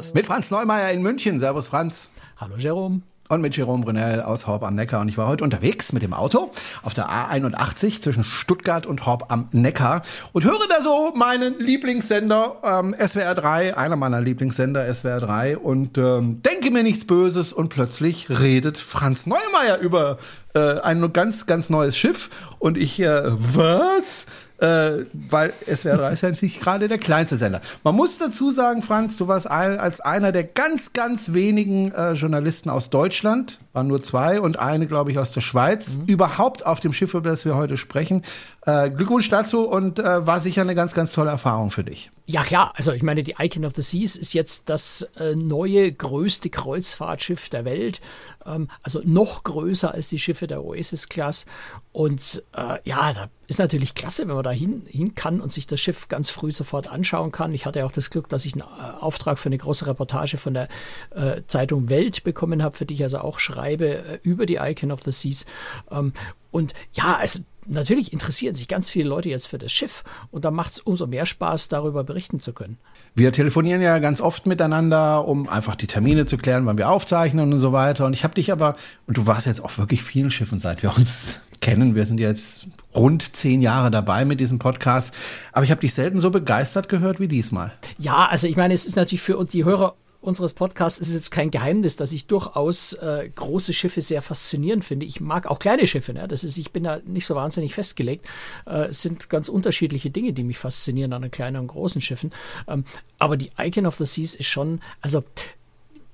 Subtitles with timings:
[0.00, 0.14] Kreuzfahrt-Podcast.
[0.14, 1.38] Mit Franz Neumeier in München.
[1.38, 2.12] Servus, Franz.
[2.38, 3.02] Hallo, Jerome.
[3.28, 5.00] Und mit Jerome Brunel aus Horb am Neckar.
[5.02, 6.50] Und ich war heute unterwegs mit dem Auto
[6.82, 12.56] auf der A81 zwischen Stuttgart und Horb am Neckar und höre da so meinen Lieblingssender
[12.64, 17.68] ähm, SWR 3, einer meiner Lieblingssender SWR 3 und ähm, denke mir nichts Böses und
[17.68, 20.18] plötzlich redet Franz Neumeier über
[20.54, 24.26] äh, ein ganz, ganz neues Schiff und ich, äh, was?
[24.60, 27.60] Äh, weil SWR 3 ist ja nicht gerade der kleinste Sender.
[27.82, 32.12] Man muss dazu sagen, Franz, du warst ein, als einer der ganz, ganz wenigen äh,
[32.12, 36.06] Journalisten aus Deutschland, waren nur zwei und eine, glaube ich, aus der Schweiz, mhm.
[36.06, 38.22] überhaupt auf dem Schiff, über das wir heute sprechen.
[38.66, 42.10] Äh, Glückwunsch dazu und äh, war sicher eine ganz, ganz tolle Erfahrung für dich.
[42.26, 42.72] Ja, klar.
[42.76, 47.48] Also ich meine, die Icon of the Seas ist jetzt das äh, neue, größte Kreuzfahrtschiff
[47.48, 48.00] der Welt.
[48.44, 51.46] Ähm, also noch größer als die Schiffe der Oasis-Class.
[51.92, 55.66] Und äh, ja, da ist natürlich klasse, wenn man da hin, hin kann und sich
[55.66, 57.52] das Schiff ganz früh sofort anschauen kann.
[57.52, 60.38] Ich hatte ja auch das Glück, dass ich einen äh, Auftrag für eine große Reportage
[60.38, 60.68] von der
[61.10, 64.92] äh, Zeitung Welt bekommen habe, für die ich also auch schreibe äh, über die Icon
[64.92, 65.46] of the Seas.
[65.90, 66.12] Ähm,
[66.52, 70.52] und ja, es natürlich interessieren sich ganz viele Leute jetzt für das Schiff und da
[70.52, 72.78] macht es umso mehr Spaß, darüber berichten zu können.
[73.16, 77.52] Wir telefonieren ja ganz oft miteinander, um einfach die Termine zu klären, wann wir aufzeichnen
[77.52, 78.06] und so weiter.
[78.06, 78.76] Und ich habe dich aber,
[79.08, 81.96] und du warst jetzt auf wirklich vielen Schiffen, seit wir uns kennen.
[81.96, 85.14] Wir sind jetzt rund zehn Jahre dabei mit diesem Podcast.
[85.52, 87.72] Aber ich habe dich selten so begeistert gehört wie diesmal.
[87.98, 91.50] Ja, also ich meine, es ist natürlich für die Hörer unseres Podcasts ist jetzt kein
[91.50, 95.06] Geheimnis, dass ich durchaus äh, große Schiffe sehr faszinierend finde.
[95.06, 96.12] Ich mag auch kleine Schiffe.
[96.12, 96.28] Ne?
[96.28, 98.26] Das ist, ich bin da nicht so wahnsinnig festgelegt.
[98.66, 102.30] Äh, es sind ganz unterschiedliche Dinge, die mich faszinieren an den kleinen und großen Schiffen.
[102.68, 102.84] Ähm,
[103.18, 105.24] aber die Icon of the Seas ist schon, also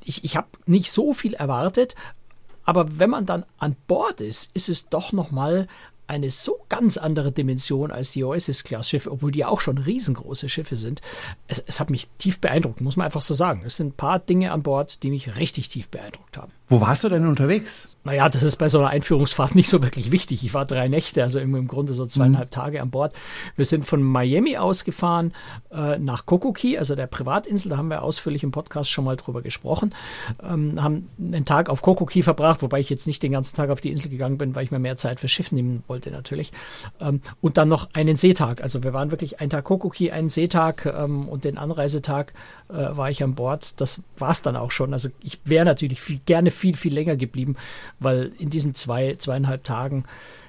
[0.05, 1.97] ich, ich habe nicht so viel erwartet,
[2.65, 5.69] aber wenn man dann an Bord ist, ist es doch nochmal
[6.07, 11.01] eine so ganz andere Dimension als die Oasis-Class-Schiffe, obwohl die auch schon riesengroße Schiffe sind.
[11.49, 13.63] Es, es, hat mich tief beeindruckt, muss man einfach so sagen.
[13.65, 16.53] Es sind ein paar Dinge an Bord, die mich richtig tief beeindruckt haben.
[16.69, 17.89] Wo warst du denn unterwegs?
[18.07, 20.45] Naja, das ist bei so einer Einführungsfahrt nicht so wirklich wichtig.
[20.45, 22.55] Ich war drei Nächte, also im, Grunde so zweieinhalb mhm.
[22.55, 23.13] Tage an Bord.
[23.57, 25.35] Wir sind von Miami ausgefahren
[25.73, 27.71] äh, nach Kokoki, also der Privatinsel.
[27.71, 29.91] Da haben wir ausführlich im Podcast schon mal drüber gesprochen.
[30.41, 33.81] Ähm, haben einen Tag auf Kokoki verbracht, wobei ich jetzt nicht den ganzen Tag auf
[33.81, 36.53] die Insel gegangen bin, weil ich mir mehr Zeit für Schiff nehmen wollte natürlich.
[37.01, 38.63] Ähm, und dann noch einen Seetag.
[38.63, 42.35] Also wir waren wirklich einen Tag Kokoki, einen Seetag ähm, und den Anreisetag
[42.69, 43.81] äh, war ich an Bord.
[43.81, 44.93] Das war es dann auch schon.
[44.93, 47.57] Also ich wäre natürlich viel, gerne viel, viel länger geblieben
[47.99, 50.05] weil in diesen zwei, zweieinhalb Tagen,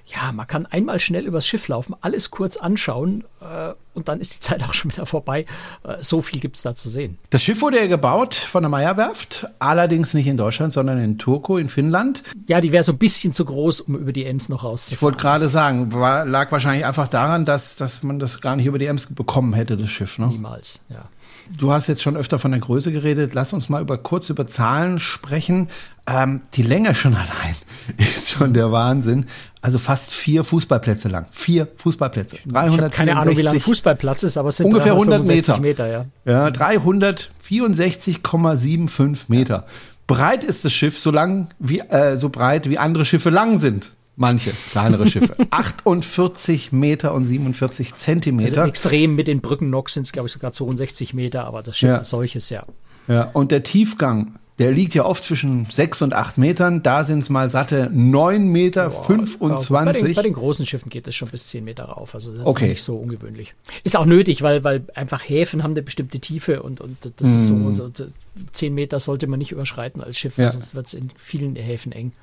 [0.05, 4.35] ja, man kann einmal schnell übers Schiff laufen, alles kurz anschauen äh, und dann ist
[4.35, 5.45] die Zeit auch schon wieder vorbei.
[5.83, 7.17] Äh, so viel gibt es da zu sehen.
[7.29, 11.57] Das Schiff wurde ja gebaut von der Meyerwerft, allerdings nicht in Deutschland, sondern in Turku
[11.57, 12.23] in Finnland.
[12.47, 14.97] Ja, die wäre so ein bisschen zu groß, um über die Ems noch rauszufahren.
[14.97, 18.65] Ich wollte gerade sagen, war, lag wahrscheinlich einfach daran, dass, dass man das gar nicht
[18.65, 20.19] über die Ems bekommen hätte, das Schiff.
[20.19, 20.27] Ne?
[20.27, 21.09] Niemals, ja.
[21.57, 23.33] Du hast jetzt schon öfter von der Größe geredet.
[23.33, 25.69] Lass uns mal über kurz über Zahlen sprechen.
[26.05, 27.55] Ähm, die Länge schon allein
[27.97, 29.25] ist schon der Wahnsinn.
[29.61, 31.25] Also fast vier Fußballplätze lang.
[31.31, 32.37] Vier Fußballplätze.
[32.47, 35.57] 364, keine Ahnung, wie lang Fußballplatz ist, aber es sind ungefähr 100 Meter.
[35.59, 36.05] Meter ja.
[36.25, 39.65] ja, 364,75 Meter.
[40.07, 43.91] Breit ist das Schiff so lang wie äh, so breit wie andere Schiffe lang sind.
[44.19, 45.35] Manche kleinere Schiffe.
[45.51, 48.61] 48 Meter und 47 Zentimeter.
[48.61, 51.77] Also extrem mit den Brücken noch sind es, glaube ich, sogar 62 Meter, aber das
[51.77, 51.97] Schiff ja.
[51.99, 52.65] als solches, ja.
[53.07, 56.81] Ja, und der Tiefgang, der liegt ja oft zwischen 6 und 8 Metern.
[56.81, 59.69] Da sind es mal satte 9 Meter Boah, 25.
[59.69, 62.15] Bei den, bei den, großen Schiffen geht es schon bis 10 Meter rauf.
[62.15, 62.65] Also das okay.
[62.65, 63.53] ist nicht so ungewöhnlich.
[63.83, 67.51] Ist auch nötig, weil, weil einfach Häfen haben eine bestimmte Tiefe und, und das ist
[67.51, 67.75] mm.
[67.75, 68.07] so, so
[68.51, 70.49] 10 Meter sollte man nicht überschreiten als Schiff, ja.
[70.49, 72.13] sonst wird es in vielen Häfen eng.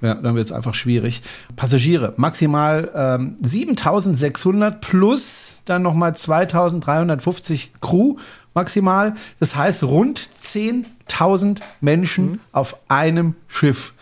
[0.00, 1.22] Ja, dann wird es einfach schwierig.
[1.56, 8.16] Passagiere, maximal ähm, 7600 plus dann nochmal 2350 Crew
[8.54, 9.14] maximal.
[9.40, 12.40] Das heißt rund 10.000 Menschen mhm.
[12.52, 13.94] auf einem Schiff.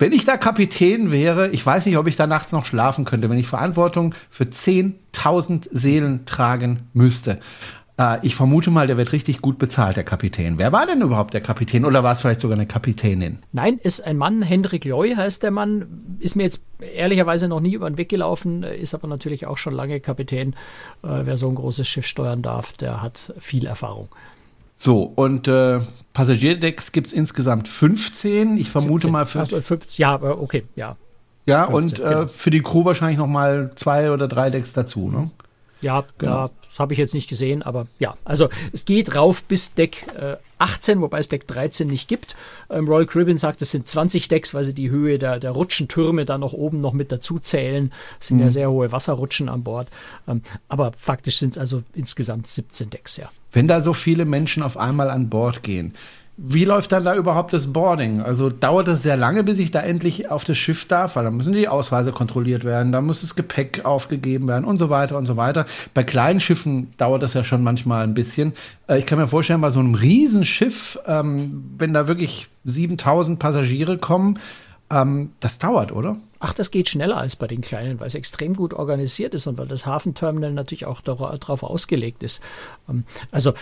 [0.00, 3.28] Wenn ich da Kapitän wäre, ich weiß nicht, ob ich da nachts noch schlafen könnte,
[3.30, 7.40] wenn ich Verantwortung für 10.000 Seelen tragen müsste.
[7.98, 10.58] Äh, ich vermute mal, der wird richtig gut bezahlt, der Kapitän.
[10.58, 13.38] Wer war denn überhaupt der Kapitän oder war es vielleicht sogar eine Kapitänin?
[13.52, 16.62] Nein, ist ein Mann, Hendrik Joy heißt der Mann, ist mir jetzt
[16.94, 20.54] ehrlicherweise noch nie über den Weg gelaufen, ist aber natürlich auch schon lange Kapitän.
[21.02, 24.08] Äh, wer so ein großes Schiff steuern darf, der hat viel Erfahrung.
[24.80, 25.80] So, und äh,
[26.12, 28.58] Passagierdecks gibt es insgesamt 15.
[28.58, 29.44] Ich vermute 17, mal für.
[29.44, 30.96] 50, ja, okay, ja.
[31.46, 32.26] Ja, 15, und äh, genau.
[32.28, 35.30] für die Crew wahrscheinlich noch mal zwei oder drei Decks dazu, ne?
[35.80, 36.50] Ja, genau.
[36.78, 40.36] Das habe ich jetzt nicht gesehen, aber ja, also es geht rauf bis Deck äh,
[40.58, 42.36] 18, wobei es Deck 13 nicht gibt.
[42.70, 46.24] Ähm, Royal Caribbean sagt, es sind 20 Decks, weil sie die Höhe der, der Rutschentürme
[46.24, 47.92] da noch oben noch mit dazu zählen.
[48.20, 48.44] Es sind mhm.
[48.44, 49.88] ja sehr hohe Wasserrutschen an Bord.
[50.28, 53.28] Ähm, aber faktisch sind es also insgesamt 17 Decks, ja.
[53.50, 55.94] Wenn da so viele Menschen auf einmal an Bord gehen,
[56.40, 58.22] wie läuft dann da überhaupt das Boarding?
[58.22, 61.32] Also dauert es sehr lange, bis ich da endlich auf das Schiff darf, weil da
[61.32, 65.24] müssen die Ausweise kontrolliert werden, da muss das Gepäck aufgegeben werden und so weiter und
[65.24, 65.66] so weiter.
[65.94, 68.52] Bei kleinen Schiffen dauert das ja schon manchmal ein bisschen.
[68.86, 73.98] Äh, ich kann mir vorstellen, bei so einem Riesenschiff, ähm, wenn da wirklich 7000 Passagiere
[73.98, 74.38] kommen,
[74.90, 76.18] ähm, das dauert, oder?
[76.38, 79.58] Ach, das geht schneller als bei den kleinen, weil es extrem gut organisiert ist und
[79.58, 82.40] weil das Hafenterminal natürlich auch darauf ausgelegt ist.
[82.88, 83.02] Ähm,
[83.32, 83.54] also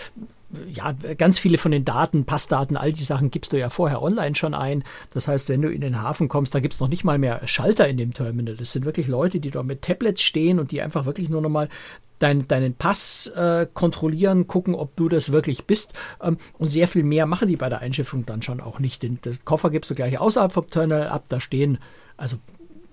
[0.71, 4.35] ja, ganz viele von den Daten, Passdaten, all die Sachen gibst du ja vorher online
[4.35, 4.83] schon ein.
[5.13, 7.87] Das heißt, wenn du in den Hafen kommst, da gibt's noch nicht mal mehr Schalter
[7.87, 8.55] in dem Terminal.
[8.55, 11.67] Das sind wirklich Leute, die dort mit Tablets stehen und die einfach wirklich nur nochmal
[12.19, 15.93] dein, deinen Pass äh, kontrollieren, gucken, ob du das wirklich bist.
[16.21, 19.03] Ähm, und sehr viel mehr machen die bei der Einschiffung dann schon auch nicht.
[19.03, 21.25] Den das Koffer gibst du gleich außerhalb vom Terminal ab.
[21.27, 21.77] Da stehen
[22.15, 22.37] also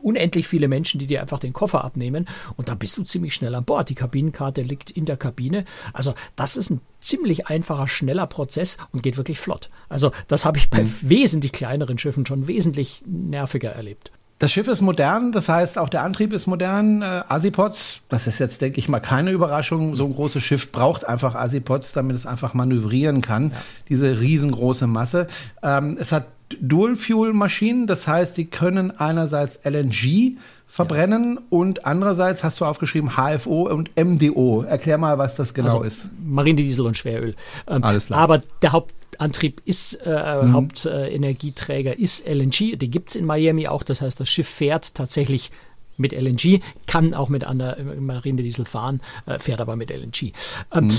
[0.04, 3.54] unendlich viele Menschen, die dir einfach den Koffer abnehmen und da bist du ziemlich schnell
[3.54, 3.88] an Bord.
[3.88, 5.64] Die Kabinenkarte liegt in der Kabine.
[5.92, 9.70] Also das ist ein ziemlich einfacher, schneller Prozess und geht wirklich flott.
[9.88, 10.92] Also das habe ich bei mhm.
[11.02, 14.12] wesentlich kleineren Schiffen schon wesentlich nerviger erlebt.
[14.40, 17.02] Das Schiff ist modern, das heißt auch der Antrieb ist modern.
[17.02, 19.94] Äh, Asipods, das ist jetzt, denke ich mal, keine Überraschung.
[19.94, 23.50] So ein großes Schiff braucht einfach Asipods, damit es einfach manövrieren kann.
[23.50, 23.56] Ja.
[23.88, 25.28] Diese riesengroße Masse.
[25.62, 26.26] Ähm, es hat
[26.60, 30.36] Dual-Fuel-Maschinen, das heißt, die können einerseits LNG
[30.66, 31.42] verbrennen ja.
[31.50, 34.62] und andererseits hast du aufgeschrieben HFO und MDO.
[34.62, 36.10] Erklär mal, was das genau also, ist.
[36.24, 37.34] Marinediesel und Schweröl.
[37.66, 38.20] Ähm, Alles klar.
[38.20, 40.52] Aber der Hauptantrieb ist, äh, mhm.
[40.52, 42.76] Hauptenergieträger äh, ist LNG.
[42.76, 43.82] Den gibt es in Miami auch.
[43.82, 45.50] Das heißt, das Schiff fährt tatsächlich
[45.96, 50.32] mit LNG, kann auch mit einer Marinediesel fahren, äh, fährt aber mit LNG.
[50.72, 50.92] Ähm, mhm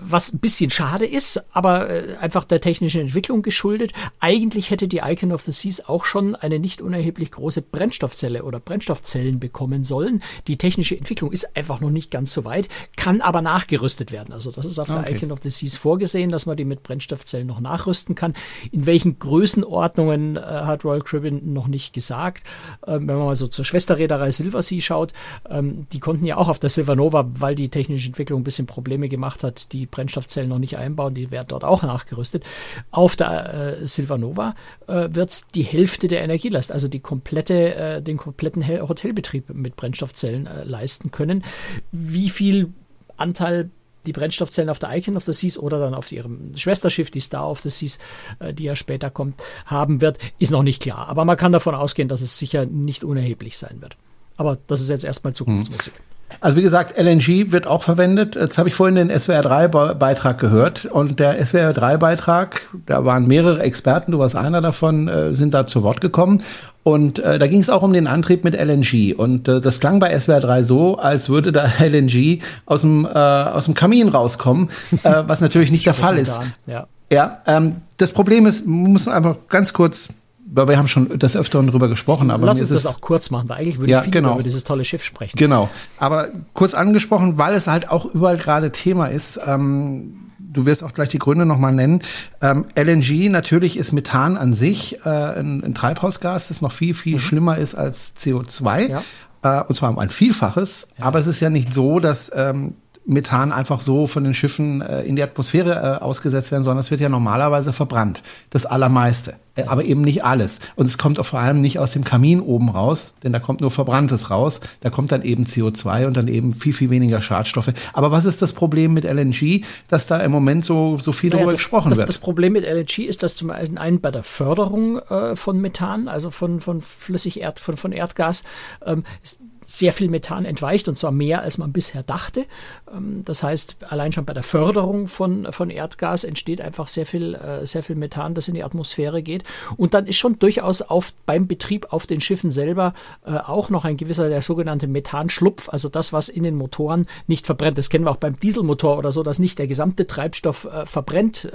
[0.00, 3.92] was ein bisschen schade ist, aber äh, einfach der technischen Entwicklung geschuldet.
[4.20, 8.60] Eigentlich hätte die Icon of the Seas auch schon eine nicht unerheblich große Brennstoffzelle oder
[8.60, 10.22] Brennstoffzellen bekommen sollen.
[10.46, 14.32] Die technische Entwicklung ist einfach noch nicht ganz so weit, kann aber nachgerüstet werden.
[14.32, 15.02] Also das ist auf okay.
[15.04, 18.34] der Icon of the Seas vorgesehen, dass man die mit Brennstoffzellen noch nachrüsten kann.
[18.72, 22.44] In welchen Größenordnungen äh, hat Royal Caribbean noch nicht gesagt.
[22.86, 25.12] Ähm, wenn man mal so zur Schwesterreederei Silversea schaut,
[25.48, 29.08] ähm, die konnten ja auch auf der Silvernova, weil die technische Entwicklung ein bisschen Probleme
[29.08, 32.44] gemacht hat, die Brennstoffzellen noch nicht einbauen, die werden dort auch nachgerüstet.
[32.90, 34.54] Auf der äh, Silvanova
[34.86, 40.46] äh, wird die Hälfte der Energielast, also die komplette, äh, den kompletten Hotelbetrieb mit Brennstoffzellen
[40.46, 41.44] äh, leisten können.
[41.92, 42.72] Wie viel
[43.16, 43.70] Anteil
[44.06, 47.50] die Brennstoffzellen auf der Icon of the Seas oder dann auf ihrem Schwesterschiff, die Star
[47.50, 47.98] of the Seas,
[48.38, 51.08] äh, die ja später kommt, haben wird, ist noch nicht klar.
[51.08, 53.96] Aber man kann davon ausgehen, dass es sicher nicht unerheblich sein wird.
[54.36, 55.94] Aber das ist jetzt erstmal Zukunftsmusik.
[55.94, 56.15] Hm.
[56.40, 58.36] Also wie gesagt, LNG wird auch verwendet.
[58.36, 64.18] Jetzt habe ich vorhin den SWR3-Beitrag gehört und der SWR3-Beitrag, da waren mehrere Experten, du
[64.18, 66.42] warst einer davon, äh, sind da zu Wort gekommen
[66.82, 69.98] und äh, da ging es auch um den Antrieb mit LNG und äh, das klang
[69.98, 74.68] bei SWR3 so, als würde da LNG aus dem, äh, aus dem Kamin rauskommen,
[75.02, 76.40] äh, was natürlich nicht der Fall ist.
[76.66, 80.10] Ja, ja ähm, das Problem ist, man muss einfach ganz kurz
[80.48, 83.48] weil wir haben schon des Öfteren darüber gesprochen, aber lass uns das auch kurz machen,
[83.48, 84.34] weil eigentlich würde ja, ich viel genau.
[84.34, 85.36] über dieses tolle Schiff sprechen.
[85.36, 89.40] Genau, aber kurz angesprochen, weil es halt auch überall gerade Thema ist.
[89.46, 92.02] Ähm, du wirst auch gleich die Gründe nochmal nennen.
[92.40, 97.14] Ähm, LNG, natürlich ist Methan an sich äh, ein, ein, Treibhausgas, das noch viel, viel
[97.14, 97.20] mhm.
[97.20, 98.88] schlimmer ist als CO2.
[98.88, 99.02] Ja.
[99.42, 100.88] Äh, und zwar um ein Vielfaches.
[100.98, 101.06] Ja.
[101.06, 102.74] Aber es ist ja nicht so, dass ähm,
[103.06, 106.90] Methan einfach so von den Schiffen äh, in die Atmosphäre äh, ausgesetzt werden, sondern es
[106.90, 108.22] wird ja normalerweise verbrannt.
[108.50, 109.34] Das Allermeiste.
[109.56, 110.60] Äh, aber eben nicht alles.
[110.74, 113.60] Und es kommt auch vor allem nicht aus dem Kamin oben raus, denn da kommt
[113.60, 114.60] nur Verbranntes raus.
[114.80, 117.72] Da kommt dann eben CO2 und dann eben viel, viel weniger Schadstoffe.
[117.92, 121.38] Aber was ist das Problem mit LNG, dass da im Moment so, so viel naja,
[121.38, 122.08] darüber das, gesprochen das, wird?
[122.08, 126.30] Das Problem mit LNG ist, dass zum einen bei der Förderung äh, von Methan, also
[126.30, 128.42] von, von Flüssigerd, von, von Erdgas,
[128.84, 132.46] ähm, ist, sehr viel Methan entweicht und zwar mehr, als man bisher dachte.
[132.94, 137.34] Ähm, das heißt, allein schon bei der Förderung von, von Erdgas entsteht einfach sehr viel,
[137.34, 139.42] äh, sehr viel Methan, das in die Atmosphäre geht.
[139.76, 142.94] Und dann ist schon durchaus auf, beim Betrieb auf den Schiffen selber
[143.26, 147.44] äh, auch noch ein gewisser, der sogenannte Methanschlupf, also das, was in den Motoren nicht
[147.44, 147.76] verbrennt.
[147.76, 151.48] Das kennen wir auch beim Dieselmotor oder so, dass nicht der gesamte Treibstoff äh, verbrennt,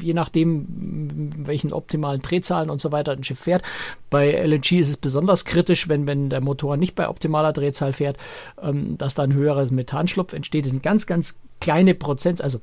[0.00, 0.66] je nachdem,
[1.46, 3.62] welchen optimalen Drehzahlen und so weiter ein Schiff fährt.
[4.10, 7.92] Bei LNG ist es besonders kritisch, wenn, wenn der Motor nicht bei optimalen optimaler Drehzahl
[7.92, 8.16] fährt,
[8.62, 10.64] ähm, dass da ein höherer Methanschlupf entsteht.
[10.64, 12.60] Das sind ganz, ganz kleine Prozent, also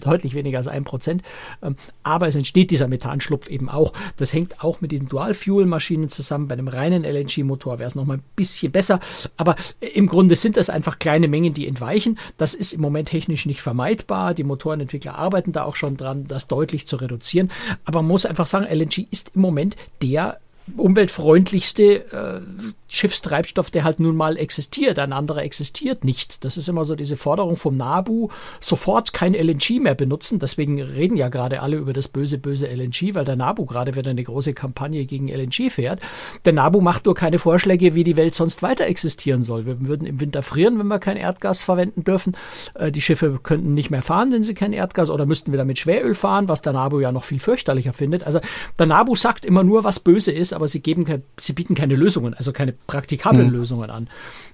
[0.00, 1.22] deutlich weniger als ein Prozent,
[1.62, 3.92] ähm, aber es entsteht dieser Methanschlupf eben auch.
[4.16, 6.48] Das hängt auch mit diesen Dual-Fuel-Maschinen zusammen.
[6.48, 9.00] Bei einem reinen LNG-Motor wäre es nochmal ein bisschen besser,
[9.36, 12.18] aber im Grunde sind das einfach kleine Mengen, die entweichen.
[12.38, 14.32] Das ist im Moment technisch nicht vermeidbar.
[14.32, 17.50] Die Motorenentwickler arbeiten da auch schon dran, das deutlich zu reduzieren.
[17.84, 20.38] Aber man muss einfach sagen, LNG ist im Moment der
[20.76, 22.40] umweltfreundlichste äh,
[22.88, 24.98] Schiffstreibstoff, der halt nun mal existiert.
[24.98, 26.44] Ein anderer existiert nicht.
[26.44, 30.38] Das ist immer so diese Forderung vom NABU, sofort kein LNG mehr benutzen.
[30.38, 34.10] Deswegen reden ja gerade alle über das böse, böse LNG, weil der NABU gerade wieder
[34.10, 36.00] eine große Kampagne gegen LNG fährt.
[36.46, 39.66] Der NABU macht nur keine Vorschläge, wie die Welt sonst weiter existieren soll.
[39.66, 42.36] Wir würden im Winter frieren, wenn wir kein Erdgas verwenden dürfen.
[42.74, 45.78] Äh, die Schiffe könnten nicht mehr fahren, wenn sie kein Erdgas oder müssten wieder mit
[45.78, 48.24] Schweröl fahren, was der NABU ja noch viel fürchterlicher findet.
[48.24, 48.40] Also
[48.78, 52.34] der NABU sagt immer nur, was böse ist, aber sie geben, sie bieten keine Lösungen,
[52.34, 53.52] also keine praktikablen mhm.
[53.52, 54.08] Lösungen an.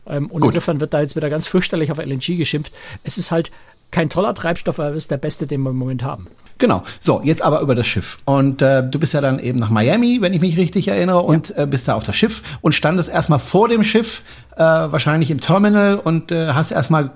[0.07, 0.51] Ähm, und Gut.
[0.51, 2.73] insofern wird da jetzt wieder ganz fürchterlich auf LNG geschimpft.
[3.03, 3.51] Es ist halt
[3.91, 6.27] kein toller Treibstoff, aber es ist der beste, den wir im Moment haben.
[6.59, 6.85] Genau.
[7.01, 8.19] So, jetzt aber über das Schiff.
[8.25, 11.49] Und äh, du bist ja dann eben nach Miami, wenn ich mich richtig erinnere, und
[11.49, 11.63] ja.
[11.63, 14.23] äh, bist da auf das Schiff und standest erstmal vor dem Schiff,
[14.57, 17.13] äh, wahrscheinlich im Terminal und äh, hast erstmal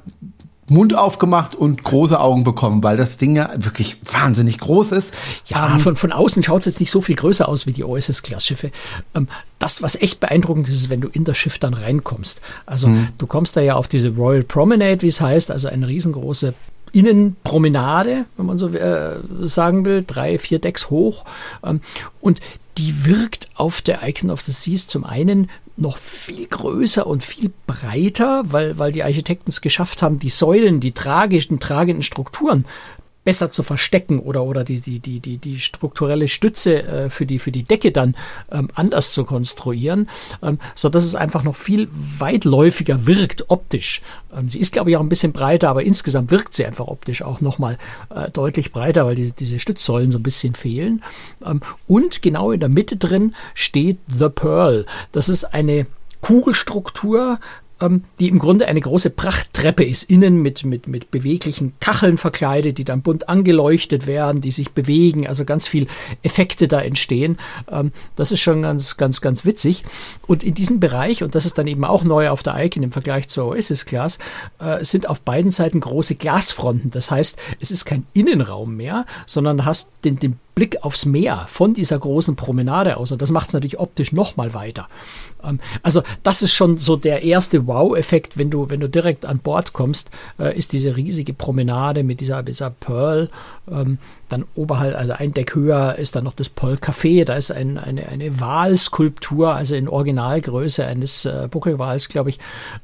[0.70, 5.14] Mund aufgemacht und große Augen bekommen, weil das Ding ja wirklich wahnsinnig groß ist.
[5.46, 7.84] Ja, ähm, von, von außen schaut es jetzt nicht so viel größer aus wie die
[7.84, 8.70] OSS-Class-Schiffe.
[9.14, 12.40] Ähm, das, was echt beeindruckend ist, ist, wenn du in das Schiff dann reinkommst.
[12.66, 13.08] Also mhm.
[13.18, 16.54] du kommst da ja auf diese Royal Promenade, wie es heißt, also eine riesengroße
[16.92, 21.25] Innenpromenade, wenn man so äh, sagen will, drei, vier Decks hoch.
[21.64, 21.80] Ähm,
[22.20, 22.40] und
[22.78, 27.52] die wirkt auf der Icon of the Seas zum einen noch viel größer und viel
[27.66, 32.64] breiter, weil, weil die Architekten es geschafft haben, die Säulen, die tragischen, tragenden Strukturen
[33.28, 37.38] besser zu verstecken oder, oder die, die, die, die, die strukturelle Stütze äh, für, die,
[37.38, 38.16] für die Decke dann
[38.50, 40.08] ähm, anders zu konstruieren,
[40.42, 44.00] ähm, sodass es einfach noch viel weitläufiger wirkt optisch.
[44.35, 47.20] Ähm, sie ist, glaube ich, auch ein bisschen breiter, aber insgesamt wirkt sie einfach optisch
[47.20, 47.76] auch nochmal
[48.08, 51.04] äh, deutlich breiter, weil die, diese Stützsäulen so ein bisschen fehlen.
[51.44, 54.87] Ähm, und genau in der Mitte drin steht The Pearl.
[55.12, 55.87] Das ist eine
[56.23, 57.40] Kugelstruktur,
[57.80, 62.78] ähm, die im Grunde eine große Prachttreppe ist, innen mit, mit, mit beweglichen Kacheln verkleidet,
[62.78, 65.87] die dann bunt angeleuchtet werden, die sich bewegen, also ganz viel
[66.23, 67.38] Effekte da entstehen.
[67.70, 69.85] Ähm, das ist schon ganz, ganz, ganz witzig.
[70.26, 72.92] Und in diesem Bereich, und das ist dann eben auch neu auf der Icon im
[72.92, 74.18] Vergleich zur Oasis Class,
[74.58, 76.90] äh, sind auf beiden Seiten große Glasfronten.
[76.90, 81.72] Das heißt, es ist kein Innenraum mehr, sondern hast den, den Blick aufs Meer von
[81.72, 83.12] dieser großen Promenade aus.
[83.12, 84.88] Und das macht es natürlich optisch noch mal weiter.
[85.44, 89.38] Ähm, also das ist schon so der erste Wow-Effekt, wenn du, wenn du direkt an
[89.38, 90.10] Bord kommst,
[90.40, 93.30] äh, ist diese riesige Promenade mit dieser, dieser Pearl.
[93.70, 93.98] Ähm,
[94.28, 97.25] dann oberhalb, also ein Deck höher, ist dann noch das Pearl Café.
[97.25, 102.38] Da ist ein, eine, eine Walskulptur, also in Originalgröße eines äh, Buckelwals, glaube ich,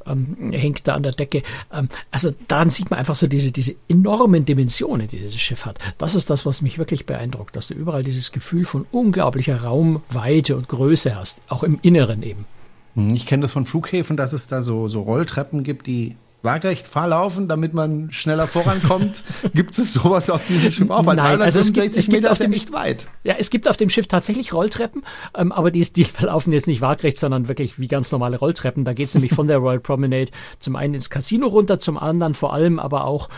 [0.06, 1.42] ähm, hängt da an der Decke.
[1.72, 5.78] Ähm, also daran sieht man einfach so diese, diese enormen Dimensionen, die dieses Schiff hat.
[5.98, 10.56] Das ist das, was mich wirklich beeindruckt, dass du überall dieses Gefühl von unglaublicher Raumweite
[10.56, 12.46] und Größe hast, auch im Inneren eben.
[12.94, 16.86] Hm, ich kenne das von Flughäfen, dass es da so, so Rolltreppen gibt, die waagerecht
[16.86, 19.22] verlaufen, damit man schneller vorankommt?
[19.54, 21.06] gibt es sowas auf diesem Schiff auch?
[21.06, 23.06] Weil Nein, also es gibt, es gibt auf dem nicht weit.
[23.24, 25.02] Ja, es gibt auf dem Schiff tatsächlich Rolltreppen,
[25.34, 28.84] ähm, aber die, die verlaufen jetzt nicht waagerecht, sondern wirklich wie ganz normale Rolltreppen.
[28.84, 32.34] Da geht es nämlich von der Royal Promenade zum einen ins Casino runter, zum anderen
[32.34, 33.28] vor allem aber auch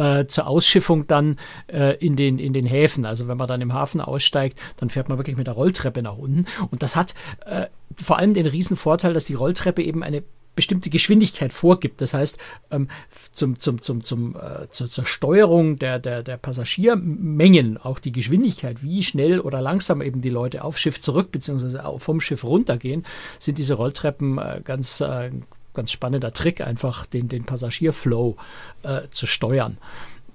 [0.00, 1.36] äh, zur Ausschiffung dann
[1.66, 3.04] äh, in, den, in den Häfen.
[3.04, 6.16] Also wenn man dann im Hafen aussteigt, dann fährt man wirklich mit der Rolltreppe nach
[6.16, 6.46] unten.
[6.70, 7.14] Und das hat
[7.44, 7.66] äh,
[8.02, 10.22] vor allem den riesen Vorteil, dass die Rolltreppe eben eine
[10.54, 12.00] bestimmte Geschwindigkeit vorgibt.
[12.00, 12.38] Das heißt,
[12.70, 12.88] ähm,
[13.32, 18.82] zum, zum, zum, zum, äh, zur, zur Steuerung der, der, der Passagiermengen, auch die Geschwindigkeit,
[18.82, 21.98] wie schnell oder langsam eben die Leute auf Schiff zurück bzw.
[21.98, 23.04] vom Schiff runtergehen,
[23.38, 25.30] sind diese Rolltreppen äh, ganz, äh,
[25.74, 28.36] ganz spannender Trick, einfach den, den Passagierflow
[28.82, 29.78] äh, zu steuern.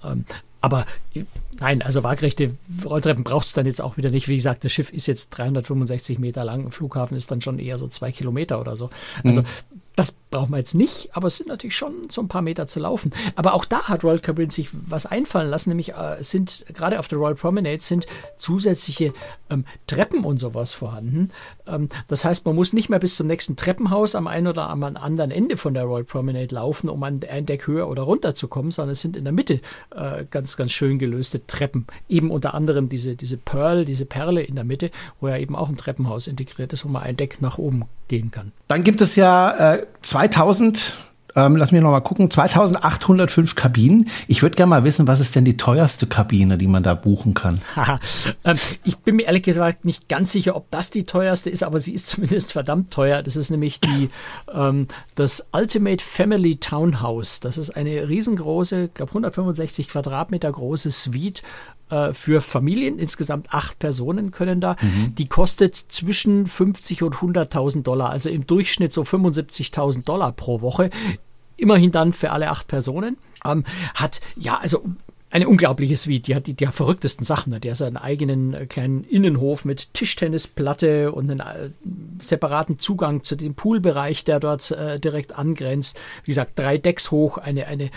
[0.04, 0.26] Ähm,
[0.66, 0.88] aber
[1.60, 4.28] nein, also waagrechte Rolltreppen braucht es dann jetzt auch wieder nicht.
[4.28, 7.88] Wie gesagt, das Schiff ist jetzt 365 Meter lang, Flughafen ist dann schon eher so
[7.88, 8.90] zwei Kilometer oder so.
[9.24, 9.46] Also mhm.
[9.96, 12.82] Das brauchen wir jetzt nicht, aber es sind natürlich schon so ein paar Meter zu
[12.82, 13.12] laufen.
[13.36, 17.08] Aber auch da hat Royal Caribbean sich was einfallen lassen, nämlich äh, sind gerade auf
[17.08, 18.06] der Royal Promenade sind
[18.38, 19.14] zusätzliche
[19.50, 21.32] ähm, Treppen und sowas vorhanden.
[21.68, 24.84] Ähm, das heißt, man muss nicht mehr bis zum nächsten Treppenhaus am einen oder am
[24.84, 28.50] anderen Ende von der Royal Promenade laufen, um an ein Deck höher oder runter zu
[28.50, 29.62] kommen, sondern es sind in der Mitte
[29.96, 31.88] äh, ganz, ganz schön gelöste Treppen.
[32.10, 35.70] Eben unter anderem diese, diese Pearl, diese Perle in der Mitte, wo ja eben auch
[35.70, 38.52] ein Treppenhaus integriert ist, wo man ein Deck nach oben gehen kann.
[38.68, 40.96] Dann gibt es ja äh, 2000
[41.38, 42.32] Ähm, lass mich noch mal gucken.
[42.32, 44.10] 2805 Kabinen.
[44.28, 47.34] Ich würde gerne mal wissen, was ist denn die teuerste Kabine, die man da buchen
[47.34, 47.60] kann?
[48.46, 51.82] ähm, ich bin mir ehrlich gesagt nicht ganz sicher, ob das die teuerste ist, aber
[51.82, 53.22] sie ist zumindest verdammt teuer.
[53.22, 54.10] Das ist nämlich die,
[54.54, 57.42] ähm, das Ultimate Family Townhouse.
[57.42, 61.44] Das ist eine riesengroße, ich glaube 165 Quadratmeter große Suite
[61.90, 63.00] äh, für Familien.
[63.00, 64.76] Insgesamt acht Personen können da.
[64.82, 65.16] Mhm.
[65.16, 70.90] Die kostet zwischen 50 und 100.000 Dollar, also im Durchschnitt so 75.000 Dollar pro Woche.
[71.58, 73.18] Immerhin dann für alle acht Personen.
[73.46, 73.64] Ähm,
[73.94, 74.84] hat, ja, also
[75.36, 76.28] eine unglaubliche Suite.
[76.28, 77.60] Die hat die, die verrücktesten Sachen.
[77.60, 81.70] Die hat einen eigenen äh, kleinen Innenhof mit Tischtennisplatte und einen äh,
[82.20, 86.00] separaten Zugang zu dem Poolbereich, der dort äh, direkt angrenzt.
[86.24, 87.90] Wie gesagt, drei Decks hoch, eine, eine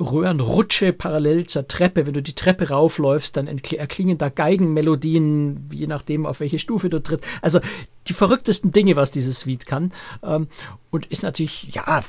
[0.00, 2.06] Röhrenrutsche parallel zur Treppe.
[2.06, 7.02] Wenn du die Treppe raufläufst, dann erklingen da Geigenmelodien, je nachdem, auf welche Stufe du
[7.02, 7.26] trittst.
[7.42, 7.60] Also
[8.08, 9.92] die verrücktesten Dinge, was dieses Suite kann.
[10.22, 10.48] Ähm,
[10.90, 12.02] und ist natürlich, ja,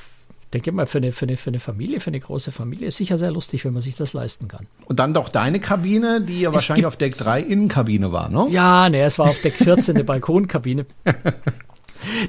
[0.54, 3.18] denke mal, für eine, für, eine, für eine Familie, für eine große Familie ist sicher
[3.18, 4.68] sehr lustig, wenn man sich das leisten kann.
[4.86, 8.48] Und dann doch deine Kabine, die ja es wahrscheinlich auf Deck 3 Innenkabine war, ne?
[8.50, 10.86] Ja, ne, es war auf Deck 14 eine Balkonkabine.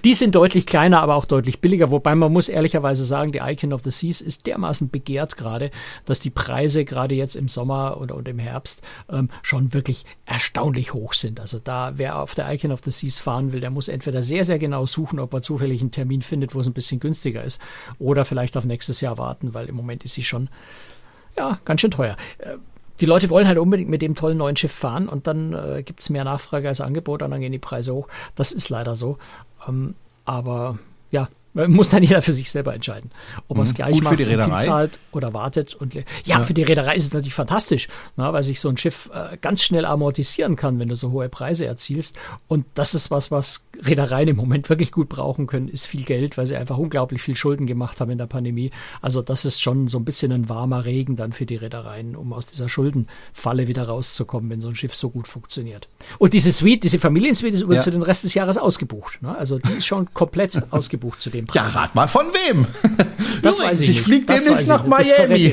[0.05, 3.73] Die sind deutlich kleiner, aber auch deutlich billiger, wobei man muss ehrlicherweise sagen, die Icon
[3.73, 5.71] of the Seas ist dermaßen begehrt gerade,
[6.05, 10.95] dass die Preise gerade jetzt im Sommer oder, und im Herbst ähm, schon wirklich erstaunlich
[10.95, 11.41] hoch sind.
[11.41, 14.45] Also da, wer auf der Icon of the Seas fahren will, der muss entweder sehr,
[14.45, 17.61] sehr genau suchen, ob er zufällig einen Termin findet, wo es ein bisschen günstiger ist,
[17.99, 20.49] oder vielleicht auf nächstes Jahr warten, weil im Moment ist sie schon
[21.37, 22.17] ja, ganz schön teuer.
[23.03, 25.99] Die Leute wollen halt unbedingt mit dem tollen neuen Schiff fahren und dann äh, gibt
[25.99, 28.07] es mehr Nachfrage als Angebot und dann gehen die Preise hoch.
[28.37, 29.19] Das ist leider so.
[29.69, 30.79] Ähm, aber
[31.11, 33.11] ja, muss dann jeder für sich selber entscheiden,
[33.49, 33.77] ob er es mhm.
[33.77, 34.55] gleich Gut macht für die Reederei.
[34.55, 35.75] und zahlt oder wartet.
[35.75, 38.77] Und ja, ja, für die Reederei ist es natürlich fantastisch, na, weil sich so ein
[38.77, 42.17] Schiff äh, ganz schnell amortisieren kann, wenn du so hohe Preise erzielst.
[42.49, 46.39] Und das ist was, was Reedereien im Moment wirklich gut brauchen können, ist viel Geld,
[46.39, 48.71] weil sie einfach unglaublich viel Schulden gemacht haben in der Pandemie.
[49.03, 52.33] Also das ist schon so ein bisschen ein warmer Regen dann für die Reedereien, um
[52.33, 55.89] aus dieser Schuldenfalle wieder rauszukommen, wenn so ein Schiff so gut funktioniert.
[56.19, 57.91] Und diese Suite, diese Familiensuite ist übrigens ja.
[57.93, 59.23] für den Rest des Jahres ausgebucht.
[59.23, 59.37] Ne?
[59.37, 61.75] Also die ist schon komplett ausgebucht zu dem dem Preis.
[61.75, 62.67] Ja, rat mal von wem.
[63.43, 65.53] Das weiß ich, ich fliege demnächst nach Miami.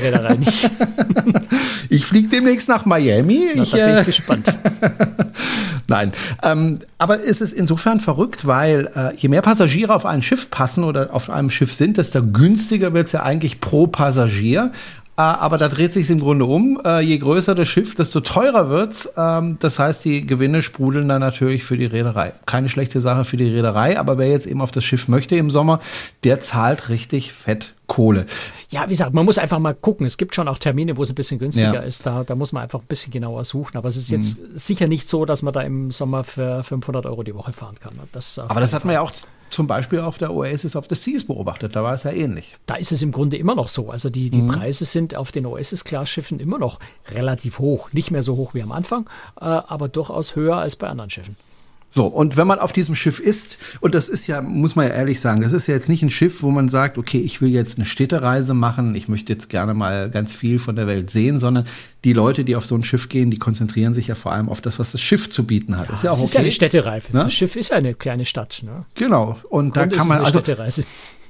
[1.88, 3.48] ich fliege demnächst nach Miami.
[3.56, 4.46] Na, ich, da bin ich äh, gespannt.
[5.88, 6.12] Nein,
[6.44, 10.84] ähm, aber es ist insofern verrückt, weil äh, je mehr Passagiere auf ein Schiff passen
[10.84, 14.70] oder auf einem Schiff sind, desto günstiger wird es ja eigentlich pro Passagier.
[15.20, 16.80] Äh, aber da dreht sich im Grunde um.
[16.82, 19.12] Äh, je größer das Schiff, desto teurer wird's.
[19.18, 22.32] Ähm, das heißt, die Gewinne sprudeln dann natürlich für die Reederei.
[22.46, 25.50] Keine schlechte Sache für die Reederei, aber wer jetzt eben auf das Schiff möchte im
[25.50, 25.80] Sommer,
[26.24, 28.24] der zahlt richtig fett Kohle.
[28.70, 30.06] Ja, wie gesagt, man muss einfach mal gucken.
[30.06, 31.80] Es gibt schon auch Termine, wo es ein bisschen günstiger ja.
[31.80, 32.06] ist.
[32.06, 33.76] Da, da muss man einfach ein bisschen genauer suchen.
[33.76, 34.44] Aber es ist jetzt hm.
[34.54, 37.98] sicher nicht so, dass man da im Sommer für 500 Euro die Woche fahren kann.
[38.12, 39.10] Das Aber das hat man ja auch
[39.50, 41.76] zum Beispiel auf der Oasis of the Seas beobachtet.
[41.76, 42.56] Da war es ja ähnlich.
[42.66, 43.90] Da ist es im Grunde immer noch so.
[43.90, 44.48] Also die, die mhm.
[44.48, 47.92] Preise sind auf den Oasis-Class-Schiffen immer noch relativ hoch.
[47.92, 49.08] Nicht mehr so hoch wie am Anfang,
[49.40, 51.36] äh, aber durchaus höher als bei anderen Schiffen.
[51.92, 54.94] So, und wenn man auf diesem Schiff ist, und das ist ja, muss man ja
[54.94, 57.50] ehrlich sagen, das ist ja jetzt nicht ein Schiff, wo man sagt, okay, ich will
[57.50, 61.40] jetzt eine Städtereise machen, ich möchte jetzt gerne mal ganz viel von der Welt sehen,
[61.40, 61.66] sondern
[62.04, 64.60] die Leute, die auf so ein Schiff gehen, die konzentrieren sich ja vor allem auf
[64.60, 65.88] das, was das Schiff zu bieten hat.
[65.88, 66.24] Ja, ist ja auch okay.
[66.24, 67.16] ist ja eine Städtereife.
[67.16, 67.24] Ne?
[67.24, 68.62] Das Schiff ist ja eine kleine Stadt.
[68.64, 68.84] Ne?
[68.94, 69.38] Genau.
[69.48, 70.40] Und da kann man also,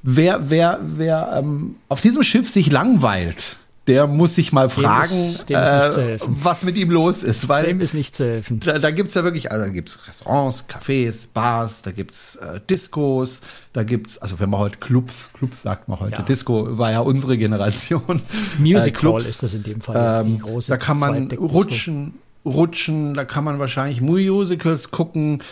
[0.03, 5.09] wer, wer, wer ähm, auf diesem Schiff sich langweilt, der muss sich mal fragen,
[5.49, 7.49] dem ist, dem äh, was mit ihm los ist.
[7.49, 8.61] Weil dem ist nicht zu helfen.
[8.61, 13.41] Da, da gibt's ja wirklich, also da gibt's Restaurants, Cafés, Bars, da gibt's äh, Discos,
[13.73, 16.23] da gibt's, also wenn man heute Clubs, Clubs sagt man heute, ja.
[16.23, 18.23] Disco war ja unsere Generation.
[18.59, 20.61] Music äh, Clubs, ist das in dem Fall jetzt die ähm.
[20.69, 22.15] Da kann man rutschen,
[22.45, 25.43] rutschen, da kann man wahrscheinlich Musicals gucken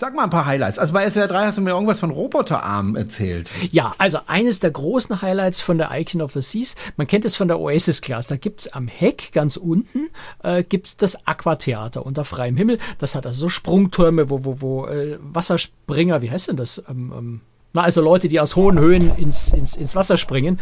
[0.00, 0.78] Sag mal ein paar Highlights.
[0.78, 3.50] Also bei SWR 3 hast du mir irgendwas von Roboterarmen erzählt.
[3.70, 7.36] Ja, also eines der großen Highlights von der Icon of the Seas, man kennt es
[7.36, 10.08] von der Oasis Class, da gibt es am Heck ganz unten
[10.42, 12.78] äh, gibt's das Aquatheater unter freiem Himmel.
[12.96, 16.82] Das hat also so Sprungtürme, wo, wo, wo äh, Wasserspringer, wie heißt denn das?
[16.88, 17.40] Ähm, ähm,
[17.72, 20.58] na, also Leute, die aus hohen Höhen ins, ins, ins Wasser springen.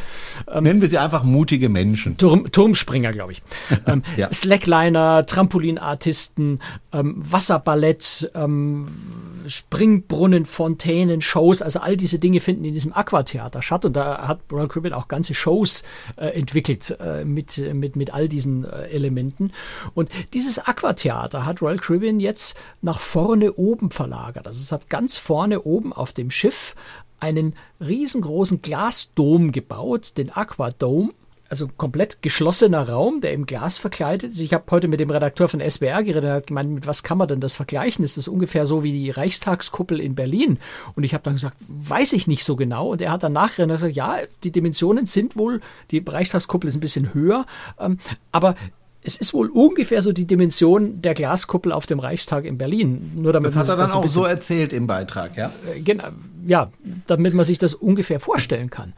[0.51, 2.17] Ähm, Nennen wir sie einfach mutige Menschen.
[2.17, 3.43] Turm, Turmspringer, glaube ich.
[3.87, 4.31] ähm, ja.
[4.31, 6.61] Slackliner, Trampolinartisten,
[6.93, 8.89] ähm, Wasserballett, ähm,
[9.47, 13.85] Springbrunnen, Fontänen, Shows, also all diese Dinge finden in diesem Aquatheater statt.
[13.85, 15.85] Und da hat Royal Caribbean auch ganze Shows
[16.17, 19.53] äh, entwickelt äh, mit, mit, mit all diesen äh, Elementen.
[19.95, 24.47] Und dieses Aquatheater hat Royal Caribbean jetzt nach vorne oben verlagert.
[24.47, 26.75] Also es hat ganz vorne oben auf dem Schiff
[27.21, 31.11] einen riesengroßen Glasdom gebaut, den Aquadome.
[31.49, 34.41] Also komplett geschlossener Raum, der im Glas verkleidet ist.
[34.41, 37.19] Ich habe heute mit dem Redakteur von SBR geredet, der hat gemeint, mit was kann
[37.19, 38.05] man denn das vergleichen?
[38.05, 40.59] Ist das ungefähr so wie die Reichstagskuppel in Berlin?
[40.95, 42.89] Und ich habe dann gesagt, weiß ich nicht so genau.
[42.89, 46.81] Und er hat dann nachher gesagt, ja, die Dimensionen sind wohl, die Reichstagskuppel ist ein
[46.81, 47.47] bisschen höher,
[47.79, 47.99] ähm,
[48.31, 48.55] aber
[49.09, 53.13] es ist wohl ungefähr so die Dimension der Glaskuppel auf dem Reichstag in Berlin.
[53.15, 55.51] Nur damit das hat er dann auch so erzählt im Beitrag, ja?
[55.83, 56.09] Genau,
[56.47, 56.71] ja,
[57.07, 58.93] damit man sich das ungefähr vorstellen kann.